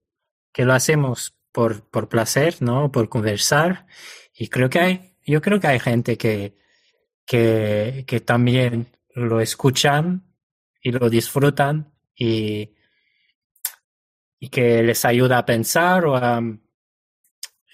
[0.52, 2.92] que lo hacemos por, por placer, ¿no?
[2.92, 3.88] Por conversar.
[4.34, 6.58] Y creo que hay, yo creo que hay gente que,
[7.26, 10.24] que, que también lo escuchan
[10.82, 12.74] y lo disfrutan y,
[14.40, 16.42] y que les ayuda a pensar o a...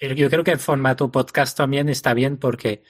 [0.00, 2.82] Yo creo que el formato podcast también está bien porque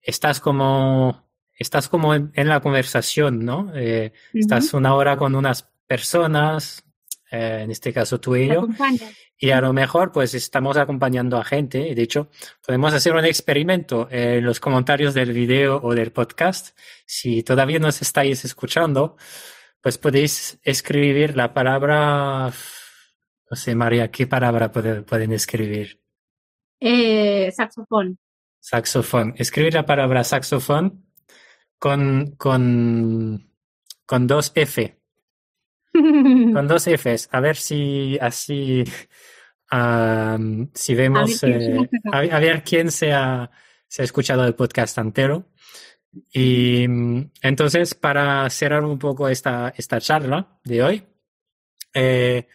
[0.00, 1.28] estás como,
[1.58, 3.72] estás como en, en la conversación, ¿no?
[3.74, 6.84] Eh, estás una hora con unas personas,
[7.30, 8.68] eh, en este caso tú y yo,
[9.36, 11.88] y a lo mejor pues estamos acompañando a gente.
[11.88, 12.28] y De hecho,
[12.64, 16.76] podemos hacer un experimento en los comentarios del video o del podcast.
[17.06, 19.16] Si todavía nos estáis escuchando,
[19.84, 22.46] pues podéis escribir la palabra,
[23.50, 26.00] no sé, María, ¿qué palabra puede- pueden escribir?
[26.80, 28.18] Eh, saxofón.
[28.60, 29.34] Saxofón.
[29.36, 31.04] Escribir la palabra saxofón
[31.78, 33.50] con, con,
[34.06, 34.98] con dos F.
[35.92, 37.28] Con dos Fs.
[37.30, 38.82] A ver si así,
[40.74, 43.50] si vemos, A ver quién eh, a ver quién se ha,
[43.86, 45.52] se ha escuchado el podcast entero.
[46.32, 46.84] Y
[47.42, 51.04] entonces, para cerrar un poco esta, esta charla de hoy,
[51.94, 52.46] eh,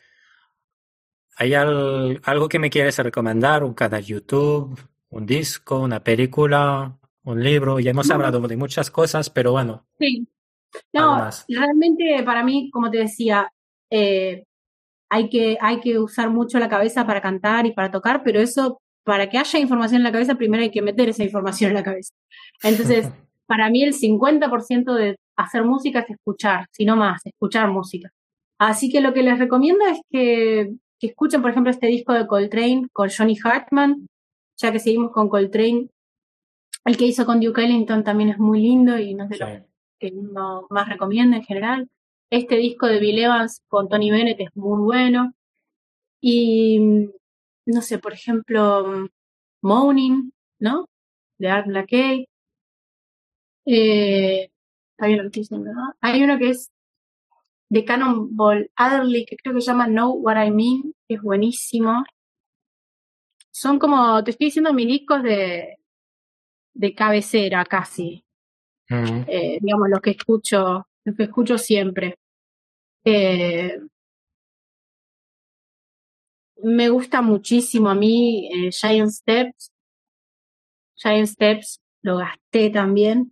[1.37, 3.63] ¿hay al- algo que me quieres recomendar?
[3.63, 4.79] ¿Un canal YouTube?
[5.09, 5.79] ¿Un disco?
[5.79, 6.97] ¿Una película?
[7.23, 7.79] ¿Un libro?
[7.79, 10.27] Ya hemos hablado de muchas cosas, pero bueno, Sí.
[10.93, 13.51] No, realmente para mí, como te decía,
[13.89, 14.43] eh,
[15.09, 18.79] hay que, hay que usar mucho la cabeza para cantar y para tocar, pero eso,
[19.03, 21.83] para que haya información en la cabeza, primero hay que meter esa información en la
[21.83, 22.13] cabeza.
[22.61, 23.09] Entonces,
[23.49, 28.11] para mí el 50% de hacer música es escuchar, si no más, escuchar música.
[28.59, 32.27] Así que lo que les recomiendo es que, que escuchen, por ejemplo, este disco de
[32.27, 34.05] Coltrane con Johnny Hartman,
[34.61, 35.87] ya que seguimos con Coltrane.
[36.85, 39.43] El que hizo con Duke Ellington también es muy lindo y no de Sí.
[39.43, 39.61] los
[39.99, 40.11] que
[40.69, 41.87] más recomienda en general.
[42.31, 45.33] Este disco de Bill Evans con Tony Bennett es muy bueno.
[46.21, 47.09] Y
[47.65, 49.07] no sé, por ejemplo,
[49.63, 50.85] Moaning, ¿no?
[51.39, 52.27] De Art Blakey.
[53.71, 54.51] Eh.
[54.97, 55.13] Hay
[56.23, 56.71] uno que es
[57.69, 62.03] de Cannonball Adderley, que creo que se llama Know What I Mean, que es buenísimo.
[63.51, 65.77] Son como, te estoy diciendo, mis discos de,
[66.73, 68.23] de cabecera casi
[68.91, 69.25] Mm.
[69.27, 72.17] eh, digamos, lo que escucho, lo que escucho siempre.
[73.05, 73.79] Eh,
[76.63, 79.71] me gusta muchísimo a mí eh, Giant Steps.
[80.95, 83.31] Giant Steps lo gasté también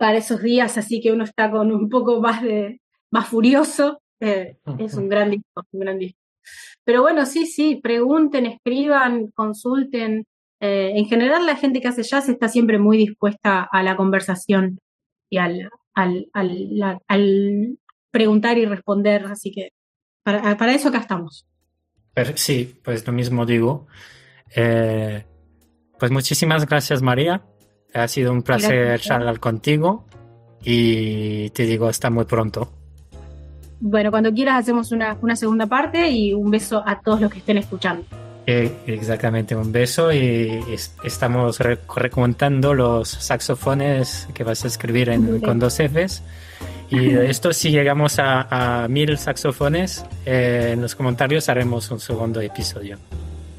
[0.00, 2.80] para esos días, así que uno está con un poco más de
[3.10, 4.00] más furioso.
[4.18, 6.18] Eh, es un gran disco, un gran disco.
[6.84, 10.24] Pero bueno, sí, sí, pregunten, escriban, consulten.
[10.58, 14.78] Eh, en general, la gente que hace jazz está siempre muy dispuesta a la conversación
[15.28, 17.78] y al, al, al,
[18.10, 19.26] preguntar y responder.
[19.26, 19.68] Así que
[20.22, 21.46] para, para eso acá estamos.
[22.36, 23.86] Sí, pues lo mismo digo.
[24.56, 25.26] Eh,
[25.98, 27.44] pues muchísimas gracias, María.
[27.94, 30.04] Ha sido un placer charlar contigo
[30.62, 32.70] y te digo hasta muy pronto.
[33.80, 37.58] Bueno, cuando quieras hacemos una, segunda parte y un beso a todos los que estén
[37.58, 38.04] escuchando.
[38.46, 40.62] Eh, exactamente, un beso y
[41.02, 45.10] estamos recomendando los saxofones que vas a escribir
[45.42, 46.22] con dos Fs.
[46.90, 52.98] Y esto si llegamos a, mil saxofones, eh, en los comentarios haremos un segundo episodio.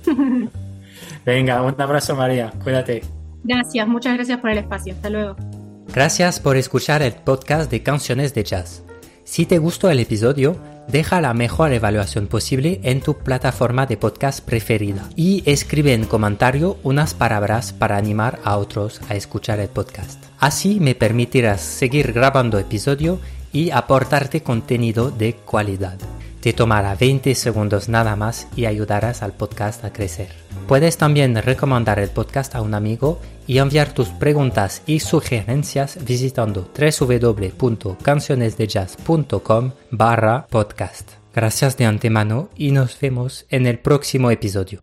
[1.26, 3.21] Venga, un abrazo María, cuídate.
[3.44, 4.94] Gracias, muchas gracias por el espacio.
[4.94, 5.36] Hasta luego.
[5.94, 8.84] Gracias por escuchar el podcast de Canciones de Jazz.
[9.24, 14.44] Si te gustó el episodio, deja la mejor evaluación posible en tu plataforma de podcast
[14.44, 20.24] preferida y escribe en comentario unas palabras para animar a otros a escuchar el podcast.
[20.40, 23.20] Así me permitirás seguir grabando episodio
[23.54, 25.98] y aportarte contenido de calidad.
[26.42, 30.30] Te tomará 20 segundos nada más y ayudarás al podcast a crecer.
[30.72, 36.72] Puedes también recomendar el podcast a un amigo y enviar tus preguntas y sugerencias visitando
[36.72, 41.12] www.cancionesdejazz.com barra podcast.
[41.36, 44.82] Gracias de antemano y nos vemos en el próximo episodio.